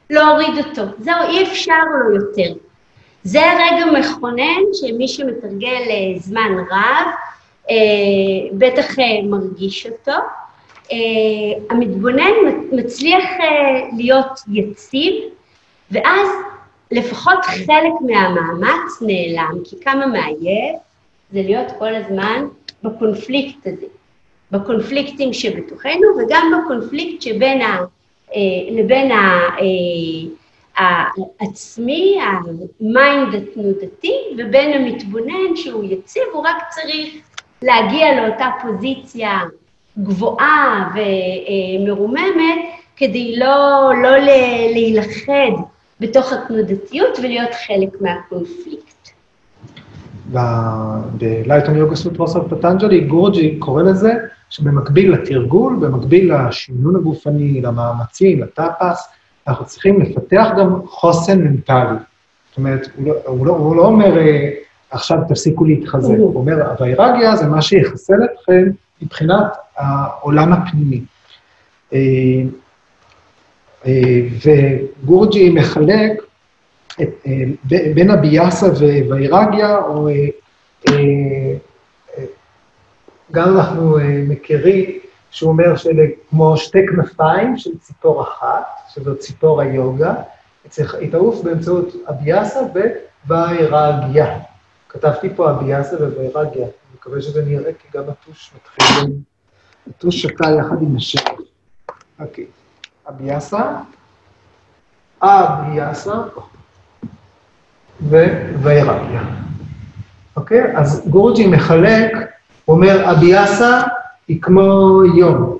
[0.09, 0.81] להוריד אותו.
[0.99, 2.59] זהו, אי אפשר לו יותר.
[3.23, 7.07] זה רגע מכונן שמי שמתרגל אה, זמן רב,
[7.69, 7.75] אה,
[8.53, 10.17] בטח אה, מרגיש אותו.
[10.91, 10.97] אה,
[11.69, 12.33] המתבונן
[12.71, 15.13] מצליח אה, להיות יציב,
[15.91, 16.27] ואז
[16.93, 20.75] לפחות חלק מהמאמץ נעלם, כי כמה מעייף
[21.31, 22.45] זה להיות כל הזמן
[22.83, 23.85] בקונפליקט הזה,
[24.51, 27.77] בקונפליקטים שבתוכנו וגם בקונפליקט שבין ה...
[28.35, 28.39] אה,
[28.71, 29.11] לבין
[30.77, 32.33] העצמי, אה,
[32.81, 37.15] ה mind התנודתי, ובין המתבונן שהוא יציב, הוא רק צריך
[37.61, 39.39] להגיע לאותה פוזיציה
[39.97, 42.59] גבוהה ומרוממת,
[42.97, 44.17] כדי לא, לא
[44.73, 45.51] להילכד
[45.99, 48.93] בתוך התנודתיות ולהיות חלק מהקונפליקט.
[51.17, 54.13] ב Light on Yoga Sutras of פטנג'לי, גורוג'י קורא לזה
[54.49, 59.09] שבמקביל לתרגול, במקביל לשינון הגופני, למאמצים, לטאפס,
[59.47, 61.97] אנחנו צריכים לפתח גם חוסן מנטלי.
[62.49, 64.49] זאת אומרת, הוא לא, הוא לא, הוא לא אומר, אה,
[64.91, 68.69] עכשיו תפסיקו להתחזק, הוא אומר, הווירגיה זה מה שיחסל אתכם
[69.01, 69.45] מבחינת
[69.77, 71.01] העולם הפנימי.
[73.85, 73.91] אה,
[74.47, 76.23] אה, וגורג'י מחלק
[77.01, 77.25] את,
[77.95, 78.67] בין הביאסה
[79.07, 80.09] ווירגיה, או
[83.31, 84.99] גם אנחנו מכירים
[85.31, 90.15] שהוא אומר שזה כמו שתי כנפיים של ציפור אחת, שזו ציפור היוגה,
[90.99, 92.59] היא תעוף באמצעות אביאסה
[93.27, 94.39] ווירגיה.
[94.89, 99.13] כתבתי פה אביאסה ווירגיה, אני מקווה שזה נראה, כי גם הטוש מתחיל,
[99.89, 101.19] הטוש שקע יחד עם השם.
[102.19, 102.45] אוקיי,
[103.09, 103.61] אביאסה,
[105.21, 106.13] אביאסה
[108.01, 109.21] ווירגיה.
[110.35, 110.77] אוקיי?
[110.77, 112.11] אז גורג'י מחלק,
[112.67, 113.81] אומר, אביאסה
[114.27, 115.57] היא כמו יום,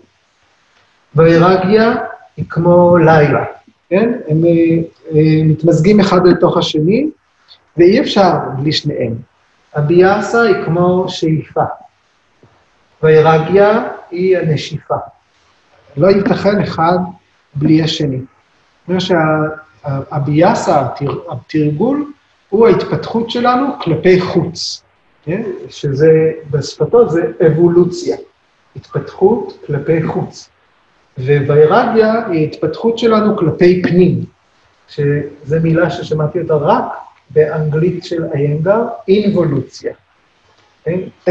[1.15, 1.93] וירגיה
[2.37, 3.45] היא כמו לילה,
[3.89, 4.11] כן?
[4.27, 4.77] הם, אה,
[5.11, 7.09] הם מתמזגים אחד לתוך השני,
[7.77, 9.13] ואי אפשר בלי שניהם.
[9.75, 11.63] הביאסה היא כמו שאיפה,
[13.03, 14.95] וירגיה היא הנשיפה.
[15.97, 16.97] לא ייתכן אחד
[17.55, 18.17] בלי השני.
[18.17, 20.87] זאת אומרת שהביאסה,
[21.29, 22.11] התרגול,
[22.49, 24.83] הוא ההתפתחות שלנו כלפי חוץ,
[25.23, 25.43] כן?
[25.69, 28.17] שזה, בשפתו זה אבולוציה.
[28.75, 30.49] התפתחות כלפי חוץ.
[31.17, 34.25] ווירגיה היא התפתחות שלנו כלפי פנים,
[34.87, 36.85] שזו מילה ששמעתי אותה רק
[37.29, 39.93] באנגלית של איינגר, אינבולוציה.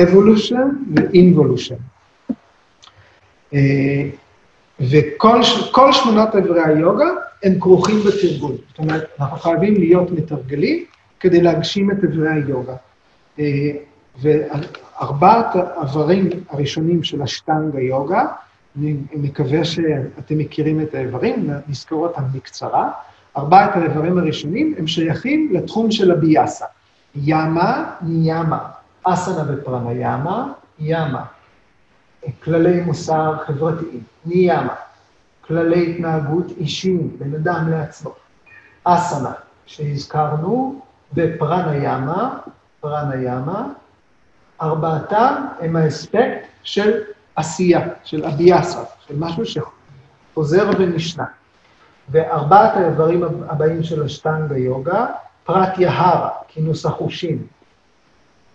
[0.03, 1.75] אבולושן ואינבולושן.
[4.81, 7.09] וכל שמונת אברי היוגה
[7.43, 8.53] הם כרוכים בתרגול.
[8.69, 10.85] זאת אומרת, אנחנו חייבים להיות מתרגלים
[11.21, 12.75] כדי להגשים את אברי היוגה.
[13.39, 13.71] אה,
[14.21, 18.27] וארבעת האיברים הראשונים של השטנגה יוגה,
[18.79, 22.91] אני מקווה שאתם מכירים את האיברים, נזכור אותם בקצרה.
[23.37, 26.65] ארבעת האיברים הראשונים הם שייכים לתחום של הביאסה.
[27.15, 28.59] ימה, ניאמה,
[29.05, 31.25] אסנה ופרניאמה, ימה.
[32.45, 34.75] כללי מוסר חברתיים, ניאמה.
[35.41, 38.11] כללי התנהגות אישיים, בין אדם לעצמו.
[38.85, 39.33] אסנה,
[39.67, 40.81] שהזכרנו,
[41.13, 42.39] בפרניאמה,
[42.81, 43.69] פרניאמה,
[44.63, 47.01] ארבעתם הם האספקט של
[47.37, 51.25] עשייה, של אביאסה, של משהו שחוזר ונשנה.
[52.09, 55.07] וארבעת האיברים הבאים של השטנגה יוגה,
[55.45, 57.47] פרט יהרה, כינוס החושים,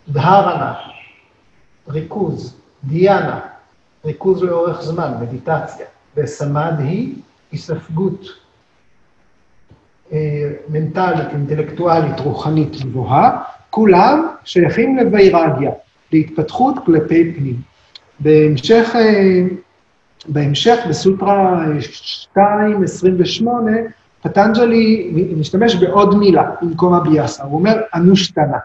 [0.10, 0.74] דהרנה,
[1.88, 3.40] ריכוז, דיאנה,
[4.06, 5.86] ריכוז לאורך זמן, מדיטציה,
[6.18, 7.16] וסמד היא
[7.54, 8.26] הספגות
[10.12, 10.18] אה,
[10.70, 15.72] מנטלית, אינטלקטואלית, רוחנית גבוהה, כולם שייכים לווירגיה.
[16.12, 17.56] להתפתחות כלפי פנים.
[18.20, 19.42] בהמשך, אה,
[20.28, 21.66] בהמשך, בסוטרה
[22.38, 23.44] 2.28,
[24.22, 28.58] פטנג'לי משתמש בעוד מילה במקום הביאסה, הוא אומר אנושתנה.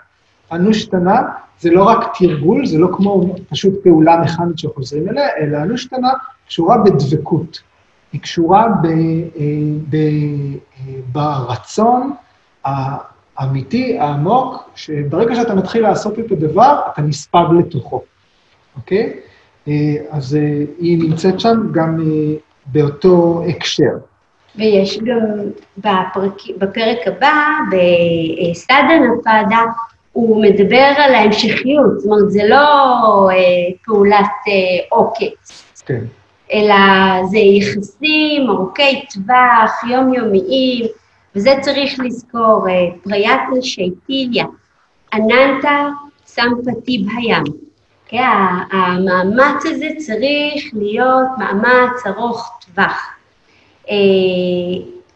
[0.53, 1.23] אנושתנה
[1.61, 6.11] זה לא רק תרגול, זה לא כמו פשוט פעולה מכנית שחוזרים אליה, אלא אנושתנה
[6.49, 7.63] קשורה בדבקות.
[8.13, 8.93] היא קשורה ב, אה,
[9.91, 12.13] ב, אה, ברצון
[12.65, 18.03] האמיתי, העמוק, שברגע שאתה מתחיל לעשות את הדבר, אתה נספג לתוכו,
[18.77, 19.13] אוקיי?
[19.69, 20.35] אה, אז
[20.79, 21.99] היא נמצאת שם גם
[22.67, 23.97] באותו הקשר.
[24.57, 27.35] ויש גם בפרק, בפרק הבא,
[27.71, 29.63] בסדנה פאדה,
[30.13, 32.57] הוא מדבר על ההמשכיות, זאת אומרת, זה לא
[33.31, 33.37] אה,
[33.85, 36.05] פעולת אה, עוקץ, כן.
[36.53, 36.75] אלא
[37.31, 40.87] זה יחסים ארוכי טווח, יומיומיים,
[41.37, 42.73] וזה צריך לזכור, אה,
[43.03, 44.45] פריאטנה שייטיליה,
[45.15, 45.89] אננטה
[46.27, 47.45] סמפתי בים.
[48.07, 48.19] כן,
[48.73, 53.11] המאמץ הזה צריך להיות מאמץ ארוך טווח.
[53.91, 53.95] אה,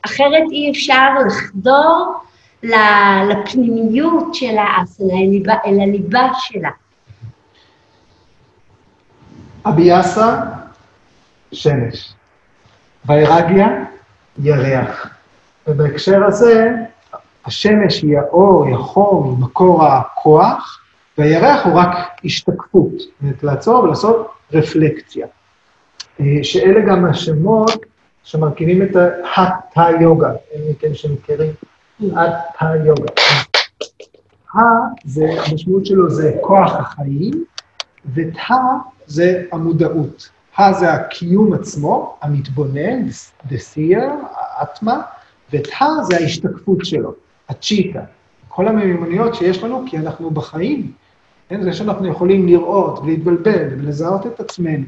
[0.03, 2.15] אחרת אי אפשר לחדור
[2.63, 5.15] לפנימיות של האסנה,
[5.67, 6.71] אל הליבה שלה.
[9.69, 10.43] אביאסה,
[11.53, 12.15] שמש.
[13.07, 13.85] ויירגיה,
[14.39, 15.07] ירח.
[15.67, 16.71] ובהקשר הזה,
[17.45, 20.81] השמש היא האור, היא החום, היא מקור הכוח,
[21.19, 25.27] והירח הוא רק השתקפות, זאת אומרת, לעצור ולעשות רפלקציה.
[26.21, 27.71] אה, שאלה גם השמות
[28.25, 28.97] שמרכיבים את
[29.37, 31.53] ה-תא-יוגה, אין מכן שמכירים,
[32.01, 33.13] ה-תא-יוגה.
[34.55, 34.59] ה
[35.05, 37.45] זה, המשמעות שלו זה כוח החיים,
[38.15, 38.55] ותא
[39.07, 40.29] זה המודעות.
[40.57, 43.09] ה זה הקיום עצמו, המתבונן,
[43.49, 45.03] seer, האטמה,
[45.53, 47.13] ותא זה ההשתקפות שלו,
[47.49, 48.01] הצ'יטה.
[48.49, 50.93] כל המיומנויות שיש לנו, כי אנחנו בחיים.
[51.49, 51.63] כן?
[51.63, 54.85] זה שאנחנו יכולים לראות ולהתבלבל ולזהות את עצמנו,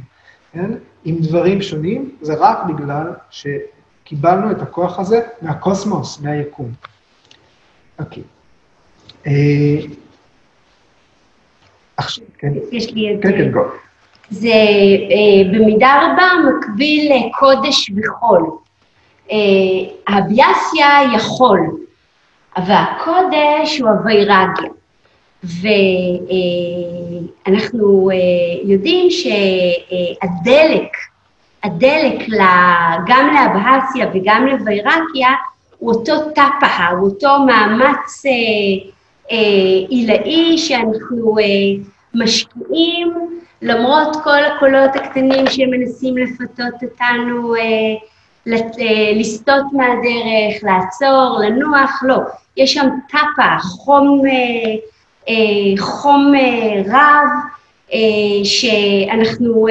[0.53, 0.71] כן?
[1.05, 6.73] עם דברים שונים, זה רק בגלל שקיבלנו את הכוח הזה מהקוסמוס, מהיקום.
[7.99, 8.23] אוקיי.
[9.27, 9.33] אה,
[12.39, 12.53] כן.
[12.73, 13.23] יש לי את...
[13.23, 13.61] כן, כן, גו.
[14.31, 18.51] זה אה, במידה רבה מקביל לקודש וחול.
[19.33, 19.37] אה,
[20.09, 21.61] הביאסיה יכול,
[22.57, 24.71] אבל הקודש הוא הווירגיה.
[27.45, 28.17] ואנחנו אה,
[28.65, 30.93] יודעים שהדלק,
[31.65, 32.29] הדלק
[33.07, 35.29] גם לאבהסיה וגם לווירקיה
[35.79, 38.23] הוא אותו טפחה, הוא אותו מאמץ
[39.31, 39.37] אה,
[39.89, 41.37] עילאי שאנחנו
[42.15, 43.13] משקיעים
[43.63, 47.55] למרות כל הקולות הקטנים שמנסים לפתות אותנו
[49.17, 52.19] לסטות מהדרך, לעצור, לנוח, לא.
[52.57, 54.75] יש שם טאפה, חום, אה,
[55.29, 57.29] אה, חום אה, רב,
[58.45, 59.67] שאנחנו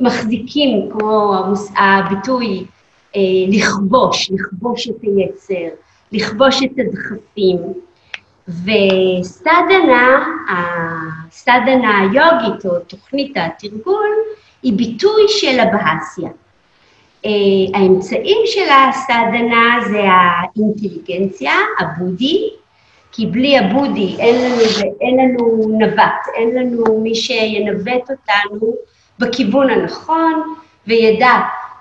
[0.00, 1.42] מחזיקים, כמו
[1.76, 2.64] הביטוי,
[3.48, 5.68] לכבוש, לכבוש את היצר,
[6.12, 7.58] לכבוש את הדחפים.
[8.48, 14.10] וסדנה, הסדנה היוגית, או תוכנית התרגול,
[14.62, 16.28] היא ביטוי של הבהסיה.
[17.26, 17.30] אה,
[17.78, 22.50] האמצעים של הסדנה זה האינטליגנציה, הבודי,
[23.12, 24.60] כי בלי הבודי אין לנו,
[25.00, 28.74] אין לנו נווט, אין לנו מי שינווט אותנו
[29.18, 30.54] בכיוון הנכון
[30.86, 31.32] וידע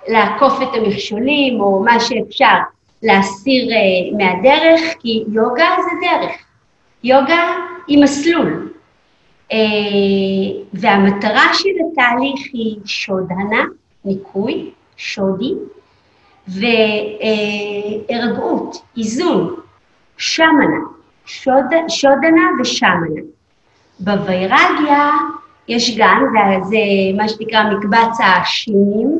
[0.08, 2.56] לעקוף את המכשולים או מה שאפשר
[3.04, 3.74] להסיר uh,
[4.18, 6.32] מהדרך, כי יוגה זה דרך.
[7.04, 7.56] יוגה
[7.88, 8.74] היא מסלול.
[9.52, 9.56] Uh,
[10.74, 13.64] והמטרה של התהליך היא שודהנה,
[14.06, 15.54] ניקוי, שודי,
[18.08, 19.56] והירגעות, איזון,
[20.18, 20.80] שמנה,
[21.26, 23.22] שוד, שודנה ושמנה.
[24.00, 25.12] בווירגיה
[25.68, 26.78] יש גם, זה, זה
[27.18, 29.18] מה שנקרא מקבץ השינים,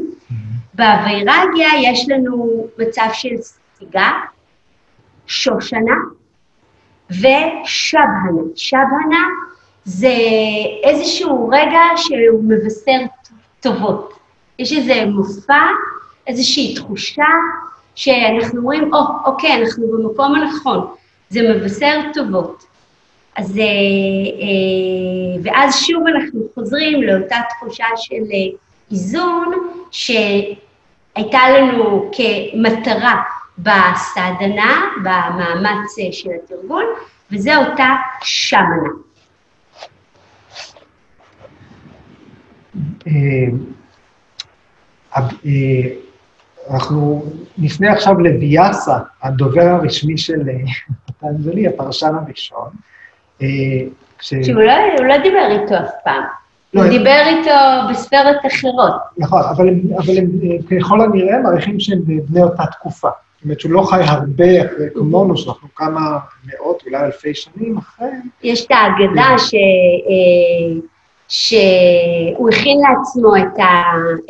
[0.80, 4.12] בווירגיה יש לנו מצב של ספיגה,
[5.28, 5.96] שושנה
[7.10, 8.42] ושבהנה.
[8.56, 9.26] שבהנה
[9.86, 10.16] זה
[10.84, 13.00] איזשהו רגע שהוא מבשר
[13.60, 14.14] טובות.
[14.60, 15.66] יש איזה מופע,
[16.28, 17.24] איזושהי תחושה
[17.96, 20.88] שאנחנו אומרים, או, oh, אוקיי, אנחנו במקום הנכון,
[21.30, 22.66] זה מבשר טובות.
[23.36, 28.58] אז, אה, אה, ואז שוב אנחנו חוזרים לאותה תחושה של אה,
[28.92, 29.52] איזון
[31.20, 33.22] שהייתה לנו כמטרה
[33.58, 36.86] בסדנה, במאמץ של התרגול,
[37.32, 38.90] וזה אותה שמנה.
[43.08, 43.12] אה,
[46.72, 47.26] אנחנו
[47.58, 50.54] נפנה עכשיו לביאסה, הדובר הרשמי של אה,
[51.06, 52.70] פטנג'לי, הפרשן הראשון.
[53.42, 53.48] אה,
[54.22, 54.74] שהוא לא,
[55.08, 56.24] לא דיבר איתו אף פעם.
[56.74, 58.94] לא, הוא דיבר איתו בספרות אחרות.
[59.18, 59.80] נכון, אבל הם,
[60.10, 63.10] הם ככל הנראה מעריכים שהם בני אותה תקופה.
[63.36, 68.08] זאת אומרת שהוא לא חי הרבה אחרי כמונו, שאנחנו כמה מאות, אולי אלפי שנים אחרי.
[68.44, 69.56] יש את האגדה ש...
[71.30, 73.36] שהוא הכין לעצמו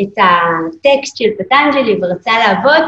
[0.02, 2.84] את, הטקסט של פטנג'לי ורצה לעבוד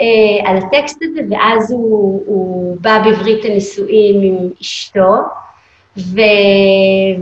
[0.00, 5.14] אה, על הטקסט הזה, ואז הוא, בא בברית הנישואים עם אשתו,
[5.96, 6.20] ו,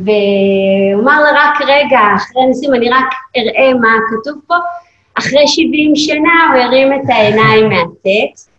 [0.05, 4.55] והוא אמר לה, רק רגע, אחרי הנישואים אני רק אראה מה כתוב פה.
[5.15, 8.51] אחרי 70 שנה הוא הרים את העיניים מהטקסט,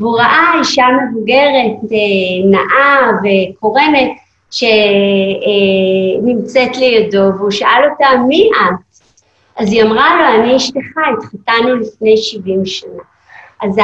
[0.00, 4.10] והוא ראה אישה מבוגרת, אה, נאה וקורנת,
[6.20, 8.74] שנמצאת לידו, והוא שאל אותה, מי את?
[9.56, 13.02] אז היא אמרה לו, אני אשתך, התחתנו לפני 70 שנה.
[13.62, 13.78] אז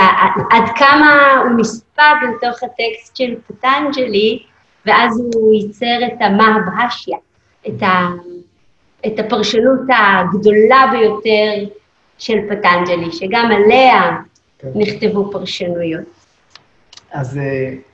[0.51, 4.43] עד כמה הוא מספג לתוך הטקסט של פטנג'לי,
[4.87, 7.19] ואז הוא ייצר את המהבהאשיה,
[7.69, 8.09] את, ה,
[9.07, 11.71] את הפרשנות הגדולה ביותר
[12.19, 14.17] של פטנג'לי, שגם עליה
[14.59, 14.69] כן.
[14.75, 16.05] נכתבו פרשנויות.
[17.13, 17.41] אז uh,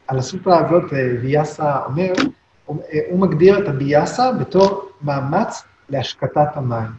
[0.09, 2.12] על הסופרה הזאת uh, ויאסה אומר,
[3.11, 6.95] הוא מגדיר את אבהיאסה בתור מאמץ להשקטת ה mind.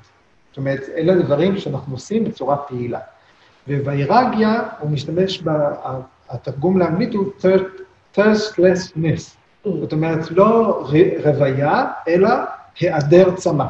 [0.49, 2.99] זאת אומרת, אלה דברים שאנחנו עושים בצורה פעילה.
[3.67, 5.43] וויראגיה, הוא משתמש,
[6.29, 7.25] התרגום לאנגלית הוא
[8.15, 9.35] thirstlessness,
[9.65, 10.83] זאת אומרת, לא
[11.23, 12.29] רוויה, אלא
[12.79, 13.65] היעדר צמא.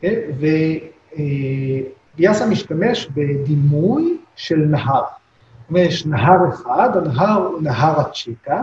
[0.00, 0.14] כן?
[2.16, 5.02] ויאסה משתמש בדימוי של נהר.
[5.74, 8.62] יש נהר אחד, הנהר הוא נהר הצ'יקה,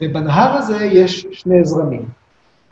[0.00, 2.08] ובנהר הזה יש שני זרמים.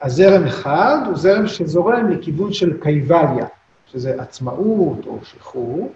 [0.02, 3.46] הזרם אחד הוא זרם שזורם לכיוון של קייבליה,
[3.86, 5.92] שזה עצמאות או שחרור,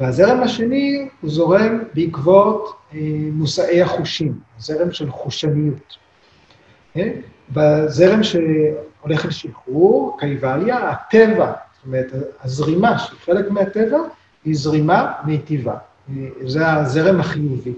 [0.00, 2.98] והזרם השני הוא זורם בעקבות אה,
[3.32, 5.96] מושאי החושים, זרם של חושניות.
[6.96, 7.10] אה?
[7.50, 12.06] בזרם שהולך לשחרור, קייבליה, הטבע, זאת אומרת,
[12.44, 13.98] הזרימה, שהיא חלק מהטבע,
[14.44, 15.74] היא זרימה מיטיבה.
[16.44, 17.72] זה הזרם החיובי.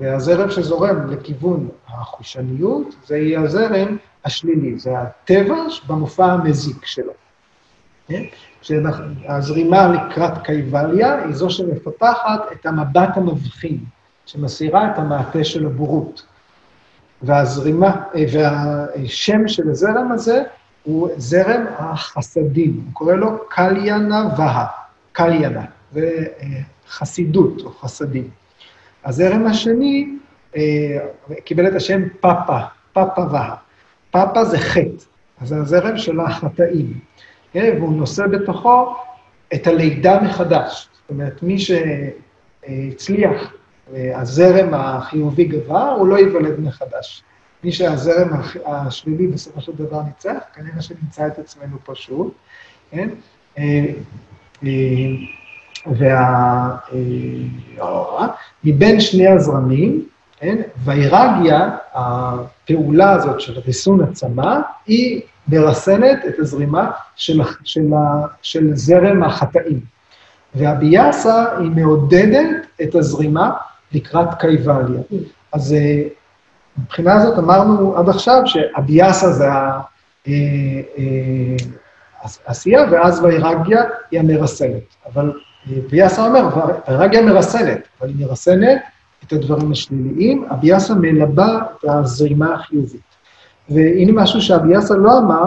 [0.00, 5.56] והזרם שזורם לכיוון החושניות, זה יהיה הזרם השלילי, זה הטבע
[5.86, 7.12] במופע המזיק שלו.
[8.64, 13.78] שהזרימה לקראת קייבליה היא זו שמפתחת את המבט המבחין,
[14.26, 16.22] שמסירה את המעטה של הבורות.
[17.22, 18.02] והזרימה,
[18.32, 20.42] והשם של הזרם הזה
[20.82, 24.66] הוא זרם החסדים, הוא קורא לו קליינה והה,
[25.12, 26.46] קליינה, זה אה,
[26.88, 28.28] חסידות או חסדים.
[29.04, 30.08] הזרם השני
[30.56, 30.62] אה,
[31.44, 32.58] קיבל את השם פאפה,
[32.92, 33.54] פאפה והה.
[34.10, 35.04] פאפה זה חטא,
[35.40, 36.98] אז זה הזרם של החטאים.
[37.54, 37.74] כן?
[37.78, 38.94] והוא נושא בתוכו
[39.54, 40.88] את הלידה מחדש.
[40.92, 43.52] זאת אומרת, מי שהצליח,
[43.94, 47.22] הזרם החיובי גבר, הוא לא ייוולד מחדש.
[47.64, 48.28] מי שהזרם
[48.66, 52.30] השלילי בסופו של דבר ניצח, כנראה שנמצא את עצמנו פה שוב,
[52.90, 53.08] כן?
[53.58, 53.84] אה,
[54.64, 54.70] אה,
[55.86, 56.76] וה...
[57.82, 58.26] אה,
[58.64, 60.62] מבין שני הזרמים, כן?
[60.84, 67.90] ויירגיה, הפעולה הזאת של ריסון הצמא, היא מרסנת את הזרימה של, של,
[68.42, 69.80] של זרם החטאים.
[70.54, 73.50] והביאסה היא מעודדת את הזרימה
[73.92, 75.00] לקראת קייבליה.
[75.52, 76.02] אז אה,
[76.78, 79.46] מבחינה הזאת אמרנו עד עכשיו שהביאסה זה
[82.46, 84.82] העשייה, אה, ואז ויירגיה היא המרסנת.
[85.12, 85.32] אבל
[85.90, 86.48] ביאסה אומר,
[86.88, 88.78] ויירגיה מרסנת, אבל היא מרסנת
[89.24, 93.00] את הדברים השליליים, הביאסה מלבה את הזרימה החיובית.
[93.68, 95.46] והנה משהו שאביאסה לא אמר,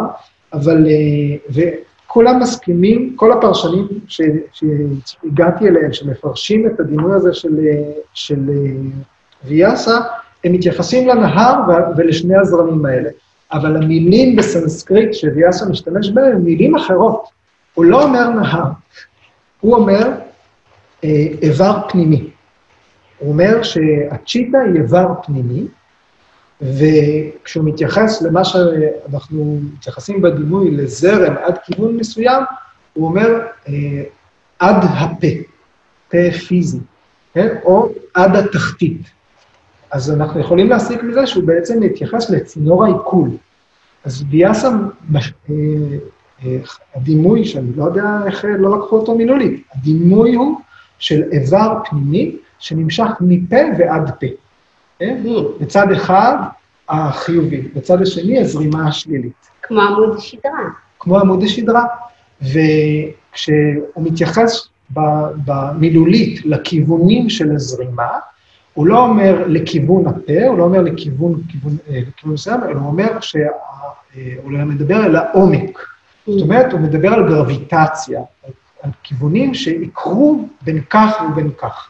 [0.53, 1.63] אבל, אה,
[2.07, 8.71] וכולם מסכימים, כל הפרשנים ש, שהגעתי אליהם, שמפרשים את הדימוי הזה של, אה, של אה,
[9.45, 9.97] ויאסה,
[10.43, 11.61] הם מתייחסים לנהר
[11.97, 13.09] ולשני הזרמים האלה.
[13.51, 17.23] אבל המילים בסנסקריט שוויאסה משתמש בהן הן מילים אחרות.
[17.73, 18.65] הוא לא אומר נהר,
[19.59, 20.11] הוא אומר
[21.41, 22.29] איבר פנימי.
[23.19, 25.67] הוא אומר שהצ'יטה היא איבר פנימי,
[26.61, 32.43] וכשהוא מתייחס למה שאנחנו מתייחסים בדימוי לזרם עד כיוון מסוים,
[32.93, 34.03] הוא אומר אה,
[34.59, 35.27] עד הפה,
[36.11, 36.79] פה פיזי,
[37.33, 37.55] כן?
[37.63, 39.01] או עד התחתית.
[39.91, 43.29] אז אנחנו יכולים להסיק מזה שהוא בעצם מתייחס לצינור העיכול.
[44.05, 45.19] אז ביאסה, אה,
[46.45, 46.57] אה,
[46.95, 50.59] הדימוי, שאני לא יודע איך לא לקחו אותו מילולית, הדימוי הוא
[50.99, 54.27] של איבר פנימי שנמשך מפה ועד פה.
[54.99, 55.23] כן?
[55.59, 56.37] בצד אחד
[56.89, 59.47] החיובי, בצד השני הזרימה השלילית.
[59.61, 60.51] כמו עמוד השדרה.
[60.99, 61.85] כמו עמוד השדרה.
[62.41, 64.67] וכשהוא מתייחס
[65.45, 68.09] במילולית לכיוונים של הזרימה,
[68.73, 72.87] הוא לא אומר לכיוון הפה, הוא לא אומר לכיוון, כיוון, אה, לכיוון מסוים, אלא הוא
[72.87, 73.43] אומר שהוא
[74.57, 75.79] אה, מדבר אל העומק.
[76.27, 78.21] זאת אומרת, הוא מדבר על גרביטציה,
[78.83, 81.89] על כיוונים שיקרו בין כך ובין כך.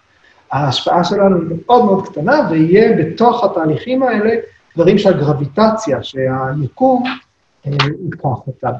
[0.51, 4.35] ההשפעה שלנו היא מאוד מאוד קטנה, ויהיה בתוך התהליכים האלה
[4.75, 7.03] דברים שהגרביטציה, שהיקום,
[7.65, 7.71] אה,
[8.05, 8.71] ייקח אותם.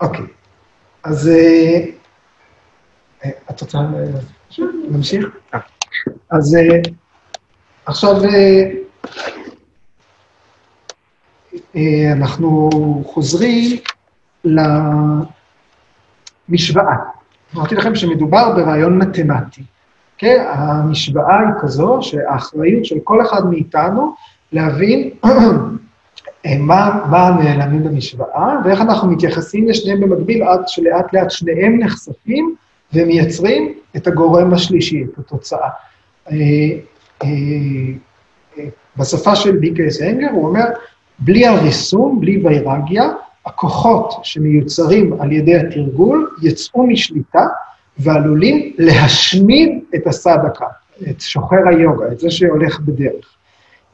[0.00, 0.26] אוקיי,
[1.04, 1.84] אז אה,
[3.24, 3.78] אה, את רוצה
[4.90, 5.26] להמשיך?
[6.30, 6.56] אז
[7.86, 8.14] עכשיו
[12.12, 12.70] אנחנו
[13.06, 13.80] חוזרים
[16.48, 16.96] משוואה.
[17.56, 19.62] אמרתי לכם שמדובר ברעיון מתמטי.
[20.18, 20.44] כן?
[20.48, 24.14] המשוואה היא כזו שהאחריות של כל אחד מאיתנו
[24.52, 25.10] להבין
[26.58, 32.54] מה, מה הנעלמים במשוואה, ואיך אנחנו מתייחסים לשניהם במקביל עד שלאט לאט שניהם נחשפים
[32.92, 35.68] ומייצרים את הגורם השלישי, את התוצאה.
[36.30, 36.36] אה,
[37.22, 37.28] אה,
[38.58, 38.64] אה,
[38.96, 40.64] בשפה של ביקייס אנגר הוא אומר,
[41.18, 43.10] בלי הריסון, בלי ויירגיה,
[43.48, 47.46] הכוחות שמיוצרים על ידי התרגול יצאו משליטה
[47.98, 50.66] ועלולים להשמיד את הסדקה,
[51.10, 53.34] את שוחר היוגה, את זה שהולך בדרך.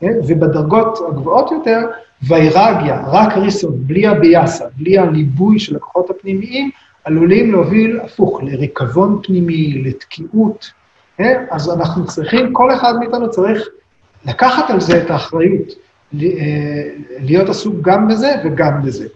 [0.00, 0.12] כן?
[0.26, 1.80] ובדרגות הגבוהות יותר,
[2.22, 6.70] ויירגיה, רק ריסון, בלי הביאסה, בלי הליבוי של הכוחות הפנימיים,
[7.04, 10.70] עלולים להוביל הפוך, לריקבון פנימי, לתקיעות.
[11.16, 11.44] כן?
[11.50, 13.68] אז אנחנו צריכים, כל אחד מאיתנו צריך
[14.26, 15.68] לקחת על זה את האחריות,
[16.22, 16.88] אה,
[17.20, 19.06] להיות עסוק גם בזה וגם בזה.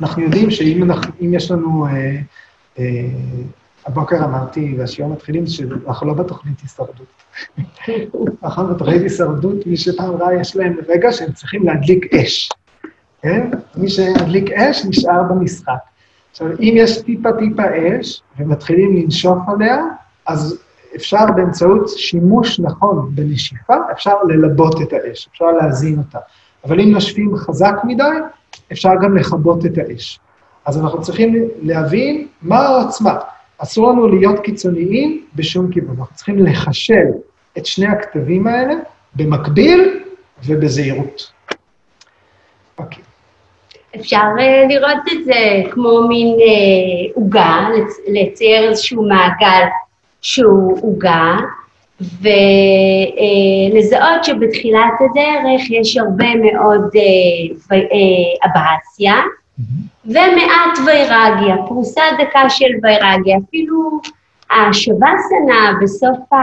[0.00, 2.16] אנחנו יודעים שאם אנחנו, יש לנו, אה,
[2.78, 2.84] אה,
[3.86, 7.06] הבוקר אמרתי, והשיעור מתחילים, שאנחנו לא בתוכנית הישרדות.
[8.44, 12.50] אנחנו בתוכנית הישרדות, מי שפעם ראה, יש להם רגע שהם צריכים להדליק אש.
[13.22, 13.50] כן?
[13.76, 15.72] מי שידליק אש נשאר במשחק.
[16.30, 17.62] עכשיו, אם יש טיפה-טיפה
[18.00, 19.84] אש, ומתחילים לנשוף עליה,
[20.26, 20.58] אז
[20.96, 26.18] אפשר באמצעות שימוש נכון בנשיפה, אפשר ללבות את האש, אפשר להזין אותה.
[26.64, 28.02] אבל אם נושפים חזק מדי,
[28.72, 30.20] אפשר גם לכבות את האש.
[30.64, 33.18] אז אנחנו צריכים להבין מה העוצמה.
[33.58, 35.96] אסור לנו להיות קיצוניים בשום כיוון.
[35.98, 37.06] אנחנו צריכים לחשל
[37.58, 38.74] את שני הכתבים האלה
[39.14, 40.00] במקביל
[40.46, 41.32] ובזהירות.
[42.78, 43.02] אוקיי.
[43.96, 47.68] אפשר uh, לראות את זה כמו מין אה, עוגה,
[48.08, 49.66] לצייר איזשהו מעגל
[50.22, 51.36] שהוא עוגה,
[52.20, 59.62] ולזהות uh, שבתחילת הדרך יש הרבה מאוד uh, uh, אבסיה, mm-hmm.
[60.04, 64.00] ומעט ויירגיה, פרוסה דקה של ויירגיה, אפילו
[64.50, 66.36] השווסנה בסוף, ה,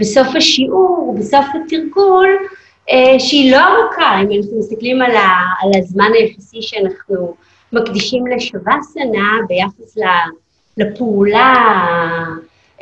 [0.00, 2.28] בסוף השיעור, בסוף התרגול,
[2.90, 5.28] אה, שהיא לא ארוכה, אם אנחנו מסתכלים על, ה,
[5.62, 7.34] על הזמן היחסי שאנחנו
[7.72, 9.96] מקדישים לשווסנה ביחס
[10.76, 11.54] לפעולה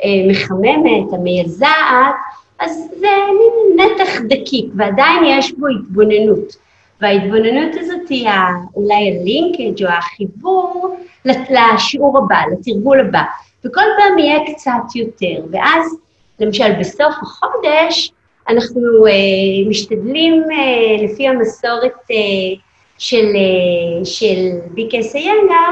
[0.03, 2.15] המחממת, המייזעת,
[2.59, 6.55] אז זה מין נתח דקיק, ועדיין יש בו התבוננות.
[7.01, 8.29] וההתבוננות הזאת היא
[8.75, 13.21] אולי הלינקג' או החיבור לשיעור הבא, לתרגול הבא.
[13.65, 15.97] וכל פעם יהיה קצת יותר, ואז,
[16.39, 18.11] למשל, בסוף החודש,
[18.49, 22.59] אנחנו uh, משתדלים, uh, לפי המסורת uh,
[22.97, 25.71] של, uh, של ביקס איינגר,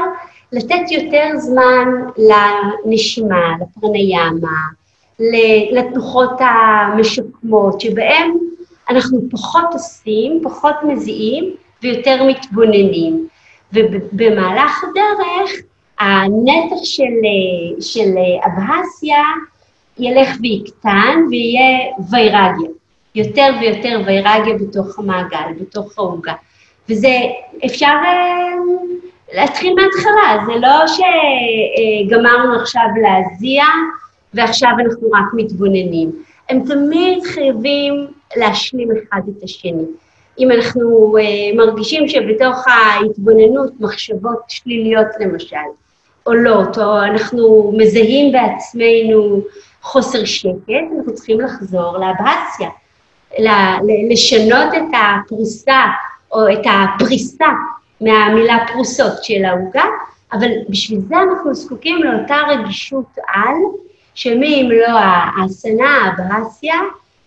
[0.56, 4.60] לתת יותר זמן לנשימה, לפרניאמה,
[5.72, 8.30] לתנוחות המשקמות, שבהן
[8.90, 13.28] אנחנו פחות עושים, פחות מזיעים ויותר מתבוננים.
[13.72, 15.50] ובמהלך הדרך,
[15.98, 17.04] הנתח של,
[17.80, 18.14] של
[18.46, 19.22] אבהסיה
[19.98, 21.78] ילך ויקטן ויהיה
[22.10, 22.70] ויירגיה.
[23.14, 26.32] יותר ויותר ויירגיה בתוך המעגל, בתוך העוגה.
[26.88, 27.16] וזה,
[27.66, 28.52] אפשר אה,
[29.32, 30.84] להתחיל מההתחלה, זה לא
[32.06, 33.64] שגמרנו עכשיו להזיע
[34.34, 36.10] ועכשיו אנחנו רק מתבוננים.
[36.48, 38.06] הם תמיד חייבים
[38.36, 39.84] להשלים אחד את השני.
[40.38, 45.56] אם אנחנו uh, מרגישים שבתוך ההתבוננות מחשבות שליליות למשל,
[46.22, 49.40] עולות, או אנחנו מזהים בעצמנו
[49.82, 52.68] חוסר שקט, אנחנו צריכים לחזור לאבהסיה,
[54.10, 55.80] לשנות את הפרוסה
[56.32, 57.46] או את הפריסה
[58.00, 59.84] מהמילה פרוסות של העוגה,
[60.32, 63.56] אבל בשביל זה אנחנו זקוקים לאותה רגישות על,
[64.14, 66.74] שמי אם לא האסנה, האבהסיה,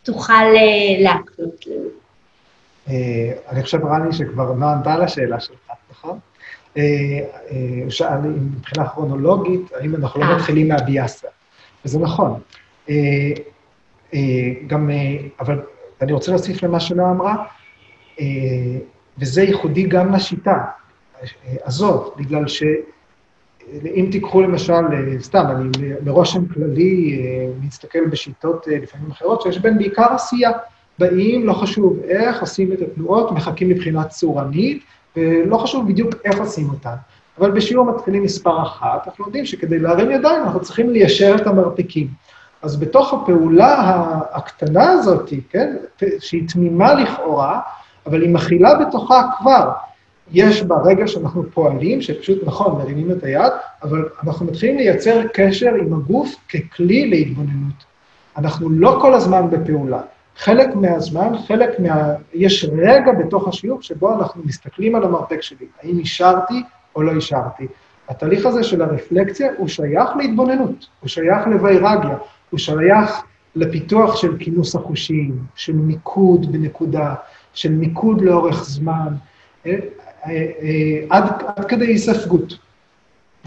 [0.04, 1.90] תוכל אה, להקנות לנו.
[2.90, 6.20] אה, אני חושב, רני, שכבר לא ענתה לשאלה שלך, נכון?
[6.72, 6.82] הוא
[7.86, 11.28] אה, שאל מבחינה כרונולוגית, האם אנחנו לא מתחילים מהביאסה.
[11.86, 12.40] וזה נכון.
[14.68, 14.90] גם,
[15.40, 15.62] אבל
[16.02, 17.36] אני רוצה להוסיף למה שנועה אמרה,
[19.20, 20.66] וזה ייחודי גם לשיטה
[21.66, 22.64] הזאת, בגלל ש...
[23.96, 29.60] אם תיקחו למשל, אה, סתם, אני מרושם כללי אה, מסתכל בשיטות אה, לפעמים אחרות, שיש
[29.60, 30.52] בהן בעיקר עשייה.
[31.00, 34.84] באים, לא חשוב איך, עושים את התנועות, מחכים מבחינה צורנית,
[35.18, 36.96] ולא חשוב בדיוק איך עושים אותן.
[37.40, 42.08] אבל בשיעור מתחילים מספר אחת, אנחנו יודעים שכדי להרים ידיים אנחנו צריכים ליישר את המרפקים.
[42.62, 45.76] אז בתוך הפעולה הקטנה הזאת, כן,
[46.20, 47.60] שהיא תמימה לכאורה,
[48.06, 49.72] אבל היא מכילה בתוכה כבר
[50.32, 53.52] יש בה רגע שאנחנו פועלים, שפשוט, נכון, מרימים את היד,
[53.84, 57.84] אבל אנחנו מתחילים לייצר קשר עם הגוף ככלי להתבוננות.
[58.38, 60.02] אנחנו לא כל הזמן בפעולה.
[60.38, 62.14] חלק מהזמן, חלק מה...
[62.34, 66.64] יש רגע בתוך השיעור שבו אנחנו מסתכלים על המרפק שלי, האם אישרתי
[66.95, 67.68] או לא אישרתי.
[68.10, 72.18] התהליך הזה של הרפלקציה הוא שייך להתבוננות, הוא שייך לווירגיה,
[72.50, 73.22] הוא שייך
[73.56, 77.16] לפיתוח של כינוס החושים, של מיקוד בנקודה,
[77.54, 79.14] של מיקוד לאורך זמן.
[79.66, 79.76] אה,
[80.26, 81.24] אה, עד,
[81.56, 82.58] עד כדי היספגות.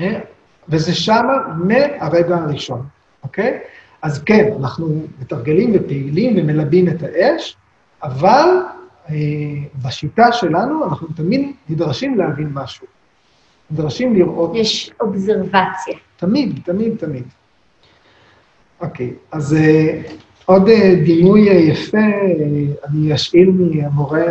[0.01, 0.21] אה?
[0.69, 1.33] וזה שמה
[1.65, 2.87] מהרגע הראשון,
[3.23, 3.59] אוקיי?
[4.03, 7.57] אז כן, אנחנו מתרגלים ופעילים ומלבים את האש,
[8.03, 8.49] אבל
[9.11, 9.15] אה,
[9.83, 12.87] בשיטה שלנו אנחנו תמיד נדרשים להבין משהו.
[13.71, 14.51] נדרשים לראות...
[14.55, 15.95] יש אובזרבציה.
[16.17, 17.25] תמיד, תמיד, תמיד.
[18.81, 20.03] אוקיי, אז אה,
[20.47, 21.99] עוד אה, דימוי אה, יפה,
[22.89, 24.25] אני אשאיל מהמורה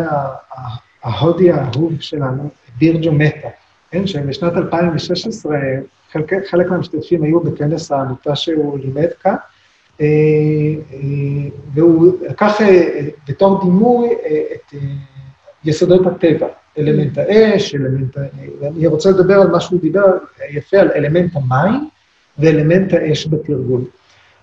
[1.03, 2.49] ההודי האהוב שלנו,
[2.80, 3.47] בירג'ו מטה,
[3.91, 5.57] כן, שבשנת 2016
[6.12, 9.36] חלק, חלק מהמשתתפים היו בכנס העמותה שהוא לימד כאן,
[11.74, 12.57] והוא לקח
[13.28, 14.09] בתור דימוי
[14.53, 14.74] את
[15.66, 16.47] יסודות הטבע,
[16.78, 18.18] אלמנט האש, אלמנט...
[18.62, 20.05] אני רוצה לדבר על מה שהוא דיבר
[20.49, 21.89] יפה, על אלמנט המים
[22.39, 23.82] ואלמנט האש בתרגול.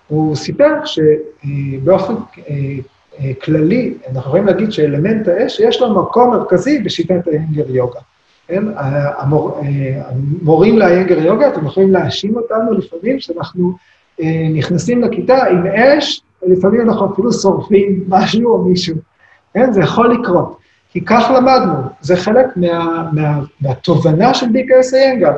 [0.09, 2.55] הוא סיפר שבאופן אה,
[3.19, 7.99] אה, כללי, אנחנו יכולים להגיד שאלמנט האש, יש לו מקום מרכזי בשיטת האנגר יוגה.
[8.47, 8.63] כן?
[9.17, 9.61] המור,
[10.05, 13.73] המורים לאנגר יוגה, אתם יכולים להאשים אותנו לפעמים שאנחנו
[14.53, 18.95] נכנסים לכיתה עם אש, ולפעמים אנחנו אפילו שורפים משהו או מישהו.
[19.53, 19.73] כן?
[19.73, 20.57] זה יכול לקרות.
[20.91, 25.31] כי כך למדנו, זה חלק מה, מה, מהתובנה של BKS איינגר.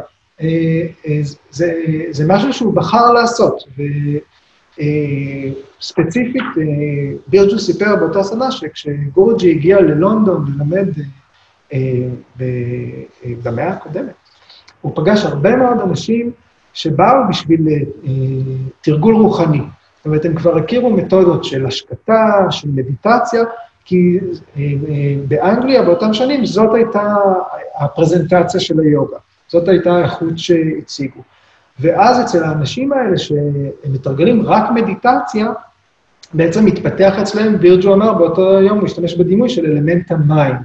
[1.50, 1.74] זה,
[2.12, 3.64] זה משהו שהוא בחר לעשות,
[4.80, 4.86] אה,
[7.28, 10.88] בירג'ו סיפר באותה שנה שכשגורג'י הגיע ללונדון ללמד
[11.74, 11.80] אה,
[13.44, 14.14] במאה הקודמת,
[14.82, 16.32] הוא פגש הרבה מאוד אנשים
[16.74, 18.12] שבאו בשביל אה,
[18.82, 19.62] תרגול רוחני.
[19.98, 23.44] זאת אומרת, הם כבר הכירו מתודות של השקטה, של מדיטציה,
[23.86, 24.20] כי
[25.28, 27.16] באנגליה באותם שנים זאת הייתה
[27.80, 29.18] הפרזנטציה של היוגה,
[29.48, 31.22] זאת הייתה האיכות שהציגו.
[31.80, 35.48] ואז אצל האנשים האלה שמתרגלים רק מדיטציה,
[36.34, 40.56] בעצם מתפתח אצלם, בירג'ו אמר באותו יום, הוא השתמש בדימוי של אלמנט המים,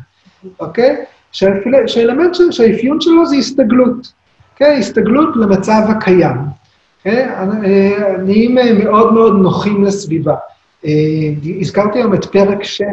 [0.61, 1.05] אוקיי?
[1.33, 4.13] שהאלמנט, שהאפיון שלו זה הסתגלות,
[4.53, 4.79] אוקיי?
[4.79, 6.37] הסתגלות למצב הקיים.
[6.99, 7.27] אוקיי?
[8.25, 10.35] נהיים מאוד מאוד נוחים לסביבה.
[10.85, 10.91] אה,
[11.61, 12.85] הזכרתי היום את פרק 6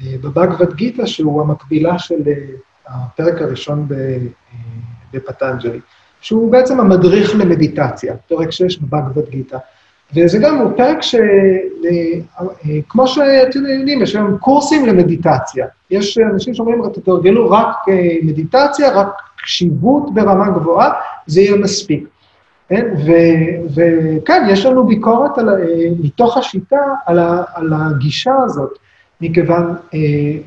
[0.00, 2.32] בבגבד גיטה, שהוא המקבילה של אה,
[2.86, 3.88] הפרק הראשון
[5.12, 5.80] בפטנג'לי.
[6.20, 9.58] שהוא בעצם המדריך למדיטציה, פרק 6 בבגבד גיטה.
[10.16, 11.14] וזה גם, הוא פרק ש...
[12.88, 15.66] כמו שאתם יודעים, יש היום קורסים למדיטציה.
[15.90, 17.76] יש אנשים שאומרים, תתרגלו רק
[18.22, 19.08] מדיטציה, רק
[19.42, 20.92] קשיבות ברמה גבוהה,
[21.26, 22.08] זה יהיה מספיק.
[22.68, 22.86] כן?
[23.74, 25.48] וכן, יש לנו ביקורת על,
[26.02, 28.78] מתוך השיטה על, ה, על הגישה הזאת,
[29.20, 29.98] מכיוון אה,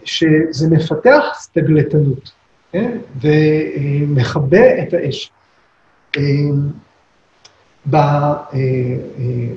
[0.06, 2.32] שזה מפתח סטגלטנות,
[2.72, 2.98] כן?
[3.22, 5.32] ומכבה את האש.
[7.90, 7.96] ב...
[7.96, 8.60] אה, אה,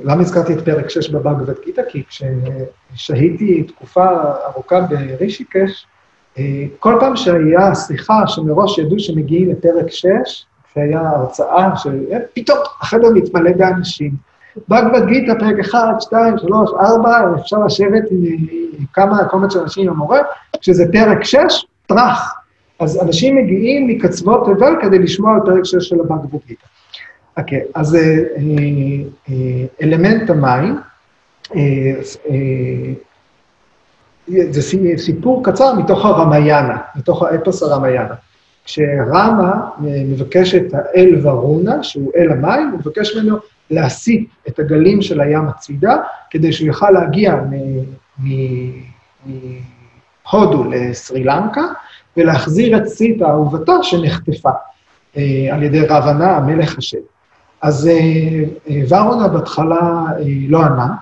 [0.04, 1.82] למה הזכרתי את פרק 6 בבאגבד גיטה?
[1.88, 4.06] כי כששהיתי תקופה
[4.46, 5.86] ארוכה ברישיקש,
[6.38, 10.06] אה, כל פעם שהיה שיחה שמראש ידעו שמגיעים לפרק 6,
[10.70, 14.10] כשהיה הרצאה שפתאום החדר מתמלא באנשים.
[14.68, 19.94] באגבד גיטה, פרק 1, 2, 3, 4, אפשר לשבת עם כמה קומץ של אנשים עם
[19.94, 20.18] המורה,
[20.60, 21.38] כשזה פרק 6,
[21.86, 22.43] טראח,
[22.84, 26.66] אז אנשים מגיעים מקצוות תבל כדי לשמוע על פרק 6 של הבגבוד גיטה.
[27.36, 28.00] אוקיי, אז אה,
[29.28, 29.34] אה,
[29.82, 30.78] אלמנט המים,
[31.56, 31.60] אה,
[34.50, 34.62] זה
[34.96, 38.14] סיפור קצר מתוך הרמיינה, מתוך האפוס הרמיינה.
[38.64, 43.36] כשרמה מבקש את האל ורונה, שהוא אל המים, הוא מבקש ממנו
[43.70, 45.96] להסיט את הגלים של הים הצידה,
[46.30, 47.34] כדי שהוא יוכל להגיע
[50.32, 51.64] מהודו לסרי לנקה,
[52.16, 54.50] ולהחזיר את סיטה אהובתו שנחטפה
[55.16, 56.98] אה, על ידי רבנה, המלך השד.
[57.62, 57.92] אז אה,
[58.70, 60.04] אה, ורונה בהתחלה
[60.48, 60.94] לא ענה,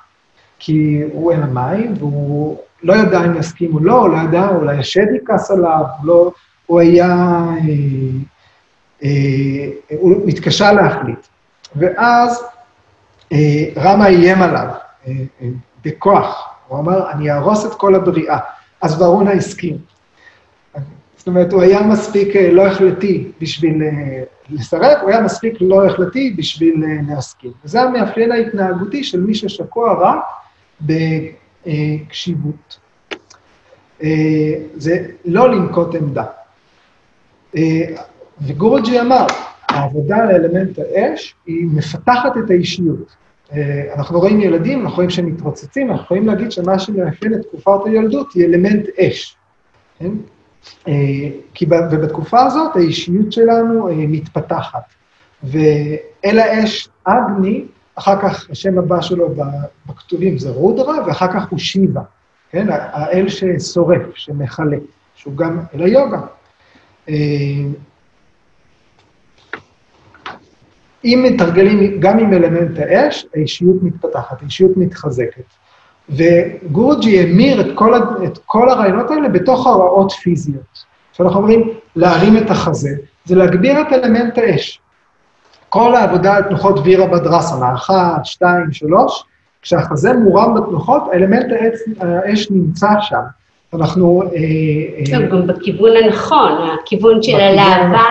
[0.58, 5.06] כי הוא אין המים, והוא לא ידע אם יסכים או לא, לא ידע, אולי השד
[5.22, 6.32] יכעס עליו, לא,
[6.66, 7.44] הוא היה...
[9.98, 11.26] הוא מתקשה להחליט.
[11.76, 12.44] ואז
[13.76, 14.68] רמה איים עליו
[15.84, 18.38] בכוח, הוא אמר, אני אהרוס את כל הבריאה.
[18.82, 19.76] אז ורונה הסכים.
[21.22, 25.86] זאת אומרת, הוא היה מספיק אה, לא החלטי בשביל אה, לסרב, הוא היה מספיק לא
[25.86, 27.50] החלטי בשביל אה, להסכים.
[27.64, 30.18] וזה המאפיין ההתנהגותי של מי ששקוע רק
[31.66, 32.78] בקשיבות.
[34.76, 36.24] זה לא לנקוט עמדה.
[38.40, 39.26] וגורג'י אמר,
[39.68, 43.16] העבודה על אלמנט האש היא מפתחת את האישיות.
[43.96, 48.32] אנחנו רואים ילדים, אנחנו רואים שהם מתרוצצים, אנחנו יכולים להגיד שמה שמאפיין את תקופת הילדות
[48.34, 49.36] היא אלמנט אש.
[49.98, 50.10] כן?
[50.88, 50.92] אה,
[51.54, 54.82] כי ובתקופה הזאת האישיות שלנו אה, מתפתחת.
[55.42, 59.34] ואל האש אגני, אחר כך השם הבא שלו
[59.86, 62.02] בכתובים זה רודרה, ואחר כך הוא שיבה,
[62.50, 62.66] כן?
[62.70, 64.76] האל ששורף, שמכלה,
[65.14, 66.20] שהוא גם אל היוגה.
[67.08, 67.14] אה,
[71.04, 75.44] אם מתרגלים גם עם אלמנט האש, האישיות מתפתחת, האישיות מתחזקת.
[76.16, 77.94] וגורג'י המיר את כל,
[78.24, 80.92] את כל הרעיונות האלה בתוך הוראות פיזיות.
[81.12, 82.90] כשאנחנו אומרים להרים את החזה,
[83.24, 84.80] זה להגביר את אלמנט האש.
[85.68, 89.24] כל העבודה, תנוחות וירה בדרסנה, אחת, שתיים, שלוש,
[89.62, 93.22] כשהחזה מורם בתנוחות, האלמנט האש, האש נמצא שם.
[93.74, 94.22] אנחנו...
[94.22, 96.52] אה, טוב, גם בכיוון הנכון,
[96.82, 98.04] הכיוון של הלהבה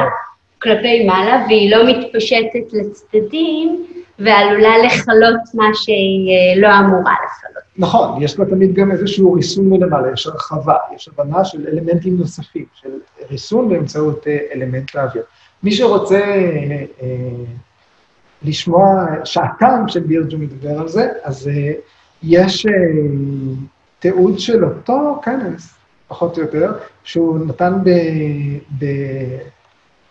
[0.62, 3.86] כלפי מעלה, והיא לא מתפשטת לצדדים,
[4.20, 7.51] ועלולה לכלות מה שהיא לא אמורה לכלות.
[7.78, 12.65] נכון, יש לה תמיד גם איזשהו ריסון מלמעלה, יש הרחבה, יש הבנה של אלמנטים נוספים,
[12.74, 12.89] של
[13.30, 15.24] ריסון באמצעות אלמנט האוויר.
[15.63, 17.07] מי שרוצה אה, אה,
[18.43, 21.74] לשמוע שעתיים שבירג'ו מדבר על זה, אז אה,
[22.24, 22.72] יש אה,
[23.99, 25.74] תיעוד של אותו כנס,
[26.07, 27.74] פחות או יותר, שהוא נתן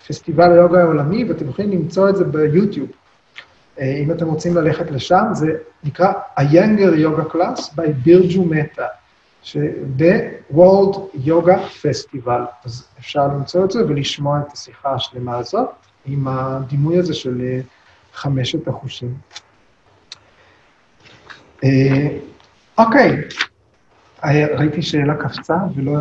[0.03, 2.89] בפסטיבל היוגה העולמי, ואתם יכולים למצוא את זה ביוטיוב.
[3.81, 8.87] אה, אם אתם רוצים ללכת לשם, זה נקרא איינגר יוגה קלאס by בירג'ו מטה,
[9.97, 12.41] ב-World Yoga Festival.
[12.65, 15.69] אז אפשר למצוא את זה ולשמוע את השיחה השלמה הזאת
[16.07, 17.61] עם הדימוי הזה של
[18.13, 19.15] חמשת החושים.
[21.65, 22.09] אה,
[22.79, 23.17] אוקיי,
[24.25, 26.01] אה, ראיתי שאלה קפצה ולא...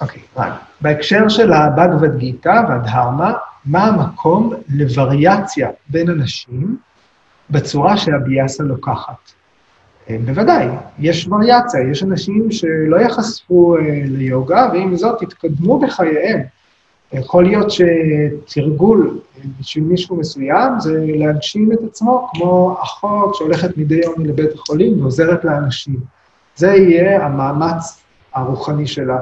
[0.00, 0.71] אוקיי, רק.
[0.82, 3.32] בהקשר של הבגבד גיתא והדהרמה,
[3.64, 6.76] מה המקום לווריאציה בין אנשים
[7.50, 9.32] בצורה שהביאסה לוקחת?
[10.10, 10.68] אה, בוודאי,
[10.98, 16.40] יש וריאציה, יש אנשים שלא יחשפו אה, ליוגה, ועם זאת יתקדמו בחייהם.
[17.12, 24.00] יכול להיות שתרגול אה, בשביל מישהו מסוים זה להגשים את עצמו כמו אחות שהולכת מדי
[24.04, 25.96] יום לבית החולים ועוזרת לאנשים.
[26.56, 28.02] זה יהיה המאמץ
[28.34, 29.18] הרוחני שלה.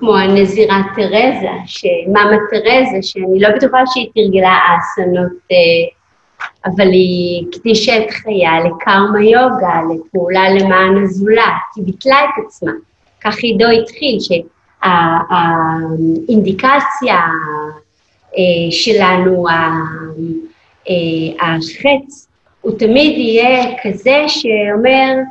[0.00, 5.32] כמו הנזירה תרזה, שמאמה תרזה, שאני לא בטוחה שהיא תרגלה אסנות
[6.66, 11.44] אבל היא הקדישה את חייה לקרמה יוגה, לפעולה למען הזולת,
[11.76, 12.72] היא ביטלה את עצמה.
[13.24, 14.18] כך עידו התחיל,
[14.80, 17.16] שהאינדיקציה
[18.38, 19.70] אה, שלנו, אה,
[21.40, 22.28] החץ,
[22.60, 25.22] הוא תמיד יהיה כזה שאומר, אה,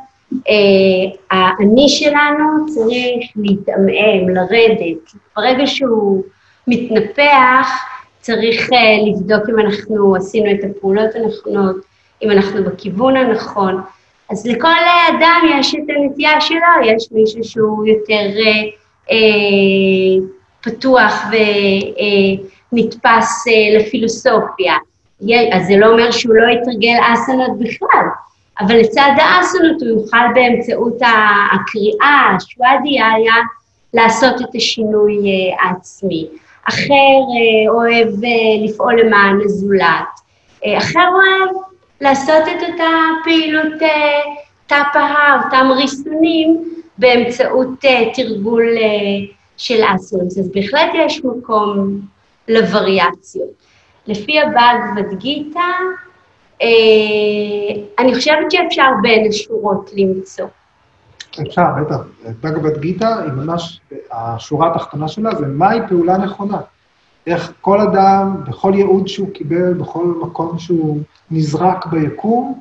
[1.30, 5.12] האני שלנו צריך להתעמעם, לרדת.
[5.36, 6.22] ברגע שהוא
[6.66, 7.68] מתנפח,
[8.20, 8.74] צריך uh,
[9.06, 11.76] לבדוק אם אנחנו עשינו את הפעולות הנכונות,
[12.22, 13.80] אם אנחנו בכיוון הנכון.
[14.30, 14.68] אז לכל
[15.08, 20.24] אדם יש את הנטייה שלו, יש מישהו שהוא יותר uh, uh,
[20.60, 21.24] פתוח
[22.72, 24.74] ונתפס uh, uh, לפילוסופיה.
[25.52, 28.06] אז זה לא אומר שהוא לא יתרגל אסנות בכלל,
[28.60, 30.98] אבל לצד האסנות הוא יוכל באמצעות
[31.52, 33.06] הקריאה, השוואדיה,
[33.94, 35.18] לעשות את השינוי
[35.60, 36.26] העצמי.
[36.64, 40.20] אחר אה, אוהב אה, לפעול למען הזולת,
[40.66, 41.56] אה, אחר אוהב
[42.00, 42.90] לעשות את אותה
[43.24, 43.72] פעילות
[44.66, 46.64] תא-פהר, אותם ריסונים,
[46.98, 47.68] באמצעות
[48.14, 48.66] תרגול
[49.56, 50.38] של אסונס.
[50.38, 52.00] אז בהחלט יש מקום
[52.48, 53.50] לווריאציות.
[54.06, 55.60] לפי הבאגבד גיתא,
[57.98, 60.46] אני חושבת שאפשר בין השורות למצוא.
[61.46, 61.96] אפשר, בטח.
[62.40, 63.80] בגבד גיתא היא ממש,
[64.12, 66.60] השורה התחתונה שלה זה מהי פעולה נכונה.
[67.26, 71.00] איך כל אדם, בכל ייעוד שהוא קיבל, בכל מקום שהוא
[71.30, 72.60] נזרק ביקום,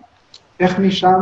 [0.60, 1.22] איך משם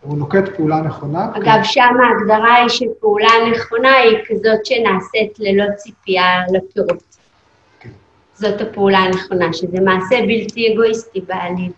[0.00, 1.30] הוא נוקט פעולה נכונה.
[1.36, 1.68] אגב, כי...
[1.68, 7.16] שם ההגדרה היא שפעולה נכונה היא כזאת שנעשית ללא ציפייה לפירות.
[7.80, 7.90] כן.
[8.34, 11.72] זאת הפעולה הנכונה, שזה מעשה בלתי אגואיסטי בעליל.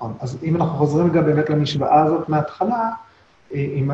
[0.00, 2.90] נכון, אז אם אנחנו חוזרים גם באמת למשוואה הזאת מההתחלה,
[3.50, 3.90] עם,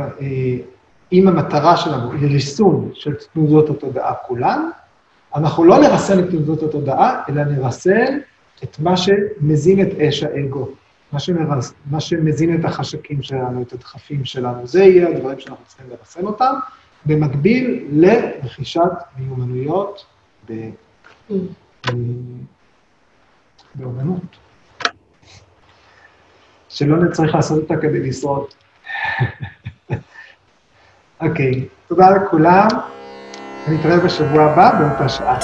[1.11, 4.71] עם המטרה שלנו היא ריסון של תנודות התודעה כולן,
[5.35, 8.19] אנחנו לא נרסן את תנודות התודעה, אלא נרסן
[8.65, 10.69] את מה שמזין את אש האגו,
[11.13, 14.67] מה, שמרס, מה שמזין את החשקים שלנו, את הדחפים שלנו.
[14.67, 16.55] זה יהיה הדברים שאנחנו צריכים לרסן אותם,
[17.07, 20.05] במקביל לרכישת מיומנויות
[20.51, 20.71] ב...
[23.75, 24.46] באומנות.
[26.69, 28.47] שלא נצטרך לעשות אותה כדי לשרוד.
[31.21, 32.69] אוקיי, תודה לכולם,
[33.69, 35.39] ונתראה בשבוע הבא באותה שעה.